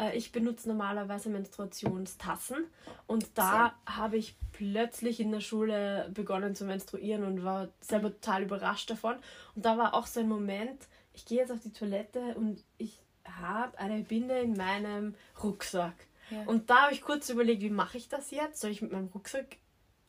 Äh, 0.00 0.16
Ich 0.16 0.32
benutze 0.32 0.68
normalerweise 0.68 1.28
Menstruationstassen 1.28 2.64
und 3.06 3.26
da 3.34 3.74
habe 3.86 4.16
ich 4.16 4.36
plötzlich 4.52 5.20
in 5.20 5.30
der 5.30 5.40
Schule 5.40 6.10
begonnen 6.14 6.54
zu 6.54 6.64
menstruieren 6.64 7.24
und 7.24 7.44
war 7.44 7.68
selber 7.80 8.10
total 8.10 8.42
überrascht 8.44 8.90
davon. 8.90 9.16
Und 9.54 9.64
da 9.64 9.76
war 9.78 9.94
auch 9.94 10.06
so 10.06 10.20
ein 10.20 10.28
Moment, 10.28 10.86
ich 11.12 11.24
gehe 11.26 11.38
jetzt 11.38 11.52
auf 11.52 11.60
die 11.60 11.72
Toilette 11.72 12.34
und 12.34 12.62
ich 12.78 12.98
habe 13.24 13.78
eine 13.78 14.02
Binde 14.02 14.38
in 14.38 14.56
meinem 14.56 15.14
Rucksack. 15.42 15.94
Ja. 16.30 16.42
Und 16.46 16.70
da 16.70 16.82
habe 16.82 16.92
ich 16.94 17.02
kurz 17.02 17.28
überlegt, 17.28 17.62
wie 17.62 17.70
mache 17.70 17.98
ich 17.98 18.08
das 18.08 18.30
jetzt? 18.30 18.60
Soll 18.60 18.70
ich 18.70 18.82
mit 18.82 18.92
meinem 18.92 19.08
Rucksack 19.14 19.56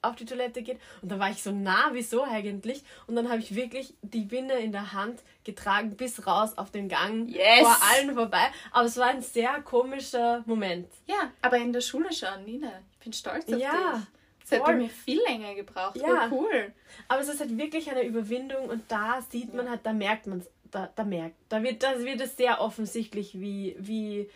auf 0.02 0.16
die 0.16 0.26
Toilette 0.26 0.62
gehen? 0.62 0.80
Und 1.02 1.12
da 1.12 1.20
war 1.20 1.30
ich 1.30 1.44
so 1.44 1.52
nah, 1.52 1.90
wieso 1.92 2.24
eigentlich? 2.24 2.84
Und 3.08 3.16
dann 3.16 3.30
habe 3.30 3.40
ich 3.40 3.56
wirklich 3.56 3.94
die 4.02 4.24
Binde 4.24 4.56
in 4.56 4.72
der 4.72 4.94
Hand 4.94 5.22
getragen 5.44 5.96
bis 5.96 6.26
raus 6.26 6.58
auf 6.58 6.72
den 6.72 6.90
Gang 6.90 7.28
Yes! 7.28 7.62
vor 7.62 7.78
allen 7.92 8.14
vorbei. 8.14 8.48
Aber 8.72 8.86
es 8.86 8.98
war 8.98 9.08
ein 9.08 9.22
sehr 9.22 9.62
komischer 9.62 10.44
Moment. 10.46 10.90
Ja, 11.08 11.32
aber 11.42 11.58
in 11.58 11.74
der 11.74 11.82
Schule 11.82 12.12
schon, 12.14 12.46
Nina. 12.46 12.72
Ich 12.94 13.00
bin 13.00 13.14
stolz 13.14 13.46
auf 13.52 13.60
Ja, 13.60 13.94
dich. 13.94 14.08
Das 14.50 14.60
hätte 14.60 14.74
mir 14.74 14.90
viel 14.90 15.22
länger 15.28 15.56
gebraucht. 15.56 15.96
Ja. 15.96 16.28
Oh, 16.30 16.36
cool. 16.36 16.74
Aber 17.08 17.22
es 17.22 17.30
ist 17.30 17.40
halt 17.40 17.58
wirklich 17.58 17.90
eine 17.90 18.04
Überwindung 18.04 18.70
und 18.70 18.84
da 18.92 19.22
sieht 19.22 19.54
man 19.54 19.70
halt, 19.70 19.82
da 19.84 19.94
merkt 19.94 20.28
man 20.28 20.40
es, 20.40 20.50
da, 20.72 20.90
da 20.96 21.04
merkt, 21.04 21.36
da 21.50 21.64
wird, 21.64 21.84
da 21.84 22.00
wird 22.00 22.22
es 22.22 22.38
sehr 22.38 22.60
offensichtlich, 22.60 23.40
wie, 23.40 23.76
wie 23.80 24.30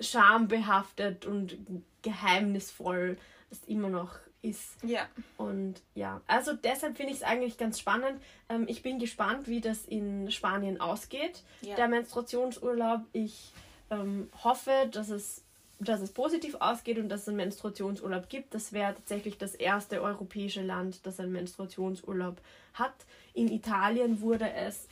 schambehaftet 0.00 1.26
und 1.26 1.56
geheimnisvoll 2.02 3.16
es 3.54 3.64
immer 3.68 3.88
noch 3.88 4.10
ist. 4.42 4.76
Ja. 4.84 5.08
Und 5.38 5.80
ja, 5.94 6.20
also 6.26 6.52
deshalb 6.52 6.96
finde 6.96 7.12
ich 7.12 7.18
es 7.18 7.22
eigentlich 7.24 7.56
ganz 7.56 7.78
spannend. 7.80 8.20
Ähm, 8.48 8.66
ich 8.68 8.82
bin 8.82 8.98
gespannt, 8.98 9.48
wie 9.48 9.60
das 9.60 9.86
in 9.86 10.30
Spanien 10.30 10.80
ausgeht, 10.80 11.42
Ja. 11.62 11.76
der 11.76 11.88
Menstruationsurlaub. 11.88 13.00
Ich 13.12 13.52
ähm, 13.90 14.28
hoffe, 14.42 14.70
dass 14.92 15.08
es, 15.08 15.42
dass 15.80 16.00
es 16.00 16.12
positiv 16.12 16.56
ausgeht 16.60 16.98
und 16.98 17.08
dass 17.08 17.22
es 17.22 17.28
einen 17.28 17.38
Menstruationsurlaub 17.38 18.28
gibt. 18.28 18.54
Das 18.54 18.72
wäre 18.72 18.94
tatsächlich 18.94 19.38
das 19.38 19.54
erste 19.54 20.02
europäische 20.02 20.62
Land, 20.62 21.06
das 21.06 21.20
einen 21.20 21.32
Menstruationsurlaub 21.32 22.40
hat. 22.74 22.94
In 23.32 23.48
Italien 23.50 24.20
wurde 24.20 24.50
es, 24.52 24.88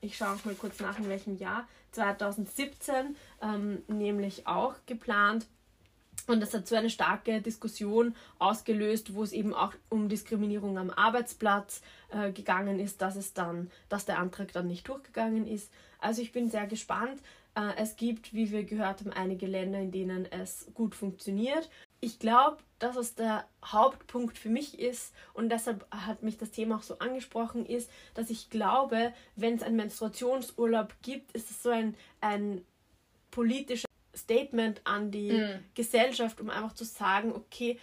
ich 0.00 0.16
schaue 0.16 0.38
mal 0.44 0.54
kurz 0.54 0.78
nach, 0.80 0.98
in 0.98 1.08
welchem 1.08 1.36
Jahr, 1.38 1.66
2017 1.92 3.16
ähm, 3.42 3.82
nämlich 3.88 4.46
auch 4.46 4.74
geplant. 4.86 5.46
Und 6.28 6.40
das 6.40 6.54
hat 6.54 6.66
so 6.66 6.76
eine 6.76 6.90
starke 6.90 7.40
Diskussion 7.40 8.14
ausgelöst, 8.38 9.14
wo 9.14 9.22
es 9.22 9.32
eben 9.32 9.54
auch 9.54 9.72
um 9.88 10.08
Diskriminierung 10.08 10.78
am 10.78 10.90
Arbeitsplatz 10.90 11.82
äh, 12.10 12.32
gegangen 12.32 12.78
ist, 12.78 13.02
dass 13.02 13.16
es 13.16 13.32
dann, 13.34 13.70
dass 13.88 14.04
der 14.04 14.18
Antrag 14.18 14.52
dann 14.52 14.66
nicht 14.66 14.88
durchgegangen 14.88 15.46
ist. 15.46 15.72
Also 15.98 16.22
ich 16.22 16.32
bin 16.32 16.50
sehr 16.50 16.66
gespannt. 16.66 17.20
Äh, 17.54 17.72
es 17.76 17.96
gibt, 17.96 18.32
wie 18.34 18.50
wir 18.50 18.64
gehört 18.64 19.00
haben, 19.00 19.12
einige 19.12 19.46
Länder, 19.46 19.80
in 19.80 19.92
denen 19.92 20.26
es 20.30 20.70
gut 20.74 20.94
funktioniert. 20.94 21.68
Ich 22.00 22.18
glaube, 22.18 22.58
dass 22.78 22.96
es 22.96 23.14
der 23.14 23.46
Hauptpunkt 23.64 24.36
für 24.36 24.48
mich 24.48 24.78
ist 24.78 25.14
und 25.34 25.50
deshalb 25.50 25.86
hat 25.92 26.22
mich 26.22 26.36
das 26.36 26.50
Thema 26.50 26.76
auch 26.76 26.82
so 26.82 26.98
angesprochen, 26.98 27.64
ist, 27.64 27.90
dass 28.14 28.30
ich 28.30 28.50
glaube, 28.50 29.12
wenn 29.36 29.54
es 29.54 29.62
einen 29.62 29.76
Menstruationsurlaub 29.76 30.94
gibt, 31.02 31.30
ist 31.32 31.50
es 31.50 31.62
so 31.62 31.70
ein, 31.70 31.94
ein 32.20 32.64
politisches 33.30 33.91
Statement 34.14 34.80
an 34.84 35.10
die 35.10 35.32
Mhm. 35.32 35.64
Gesellschaft, 35.74 36.40
um 36.40 36.50
einfach 36.50 36.74
zu 36.74 36.84
sagen, 36.84 37.32
okay, 37.32 37.78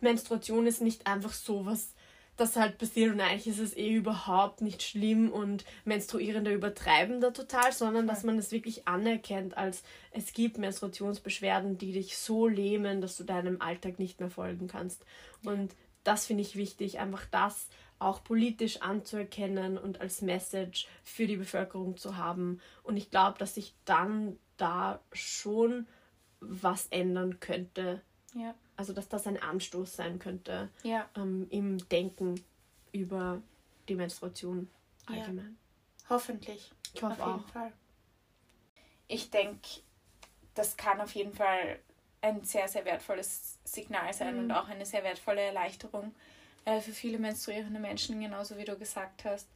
Menstruation 0.00 0.66
ist 0.66 0.82
nicht 0.82 1.06
einfach 1.06 1.32
sowas, 1.32 1.94
das 2.36 2.56
halt 2.56 2.78
passiert 2.78 3.12
und 3.12 3.20
eigentlich 3.20 3.46
ist 3.46 3.60
es 3.60 3.76
eh 3.76 3.94
überhaupt 3.94 4.60
nicht 4.60 4.82
schlimm 4.82 5.30
und 5.30 5.64
Menstruierende 5.84 6.52
übertreiben 6.52 7.20
da 7.20 7.30
total, 7.30 7.72
sondern 7.72 8.08
dass 8.08 8.24
man 8.24 8.38
es 8.38 8.50
wirklich 8.50 8.88
anerkennt, 8.88 9.56
als 9.56 9.84
es 10.10 10.32
gibt 10.32 10.58
Menstruationsbeschwerden, 10.58 11.78
die 11.78 11.92
dich 11.92 12.16
so 12.18 12.48
lähmen, 12.48 13.00
dass 13.00 13.16
du 13.16 13.24
deinem 13.24 13.60
Alltag 13.60 14.00
nicht 14.00 14.18
mehr 14.18 14.30
folgen 14.30 14.66
kannst. 14.66 15.06
Und 15.44 15.76
das 16.02 16.26
finde 16.26 16.42
ich 16.42 16.56
wichtig, 16.56 16.98
einfach 16.98 17.24
das 17.30 17.68
auch 18.00 18.24
politisch 18.24 18.82
anzuerkennen 18.82 19.78
und 19.78 20.00
als 20.00 20.20
Message 20.20 20.88
für 21.04 21.28
die 21.28 21.36
Bevölkerung 21.36 21.96
zu 21.96 22.16
haben. 22.16 22.60
Und 22.82 22.96
ich 22.96 23.10
glaube, 23.10 23.38
dass 23.38 23.54
sich 23.54 23.74
dann 23.84 24.36
da 24.56 25.00
schon 25.12 25.86
was 26.40 26.86
ändern 26.88 27.40
könnte. 27.40 28.02
Ja. 28.34 28.54
Also, 28.76 28.92
dass 28.92 29.08
das 29.08 29.26
ein 29.26 29.40
Anstoß 29.40 29.94
sein 29.96 30.18
könnte 30.18 30.68
Ja. 30.82 31.08
ähm, 31.16 31.46
im 31.50 31.88
Denken 31.88 32.44
über 32.92 33.40
die 33.88 33.94
Menstruation 33.94 34.68
Ja. 35.08 35.16
allgemein. 35.16 35.56
Hoffentlich. 36.08 36.72
Ich 36.92 37.02
hoffe 37.02 37.12
auf 37.22 37.26
jeden 37.28 37.44
auch. 37.44 37.48
Fall. 37.48 37.72
Ich 39.08 39.30
denke, 39.30 39.68
das 40.54 40.76
kann 40.76 41.00
auf 41.00 41.14
jeden 41.14 41.34
Fall 41.34 41.78
ein 42.20 42.42
sehr, 42.44 42.68
sehr 42.68 42.84
wertvolles 42.84 43.58
Signal 43.64 44.12
sein 44.14 44.34
Mhm. 44.34 44.40
und 44.44 44.52
auch 44.52 44.68
eine 44.68 44.86
sehr 44.86 45.04
wertvolle 45.04 45.42
Erleichterung 45.42 46.14
äh, 46.64 46.80
für 46.80 46.92
viele 46.92 47.18
menstruierende 47.18 47.78
Menschen, 47.80 48.18
genauso 48.20 48.56
wie 48.56 48.64
du 48.64 48.78
gesagt 48.78 49.24
hast. 49.24 49.46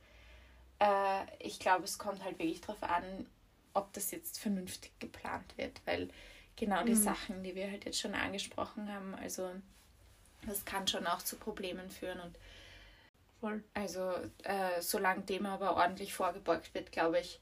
Äh, 0.79 1.25
ich 1.39 1.59
glaube, 1.59 1.85
es 1.85 1.99
kommt 1.99 2.23
halt 2.23 2.39
wirklich 2.39 2.61
darauf 2.61 2.83
an, 2.83 3.27
ob 3.79 3.93
das 3.93 4.11
jetzt 4.11 4.39
vernünftig 4.39 4.93
geplant 4.99 5.57
wird, 5.57 5.81
weil 5.87 6.09
genau 6.57 6.83
die 6.85 6.93
Mhm. 6.95 7.03
Sachen, 7.03 7.43
die 7.43 7.55
wir 7.55 7.71
halt 7.71 7.85
jetzt 7.85 8.01
schon 8.01 8.15
angesprochen 8.15 8.93
haben, 8.93 9.15
also 9.15 9.51
das 10.47 10.65
kann 10.65 10.87
schon 10.87 11.07
auch 11.07 11.23
zu 11.23 11.37
Problemen 11.37 11.91
führen 11.91 12.21
und 12.21 12.39
Voll. 13.41 13.63
also, 13.75 14.13
äh, 14.45 14.81
solange 14.81 15.23
dem 15.23 15.47
aber 15.47 15.77
ordentlich 15.77 16.13
vorgebeugt 16.15 16.75
wird, 16.75 16.93
glaube 16.93 17.21
ich, 17.21 17.41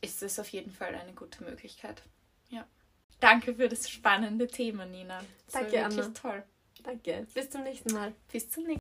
ist 0.00 0.22
es 0.22 0.38
auf 0.38 0.48
jeden 0.50 0.70
Fall 0.72 0.94
eine 0.94 1.12
gute 1.12 1.42
Möglichkeit. 1.44 2.02
Ja. 2.50 2.66
Danke 3.20 3.54
für 3.56 3.68
das 3.68 3.88
spannende 3.90 4.46
Thema, 4.46 4.86
Nina. 4.86 5.18
Das 5.46 5.54
Danke, 5.54 5.72
war 5.76 5.82
wirklich 5.90 6.04
Anna. 6.04 6.14
toll. 6.14 6.42
Danke. 6.84 7.26
Bis 7.34 7.50
zum 7.50 7.62
nächsten 7.64 7.92
Mal. 7.92 8.12
Bis 8.30 8.48
zum 8.50 8.64
nächsten 8.64 8.68
Mal. 8.68 8.76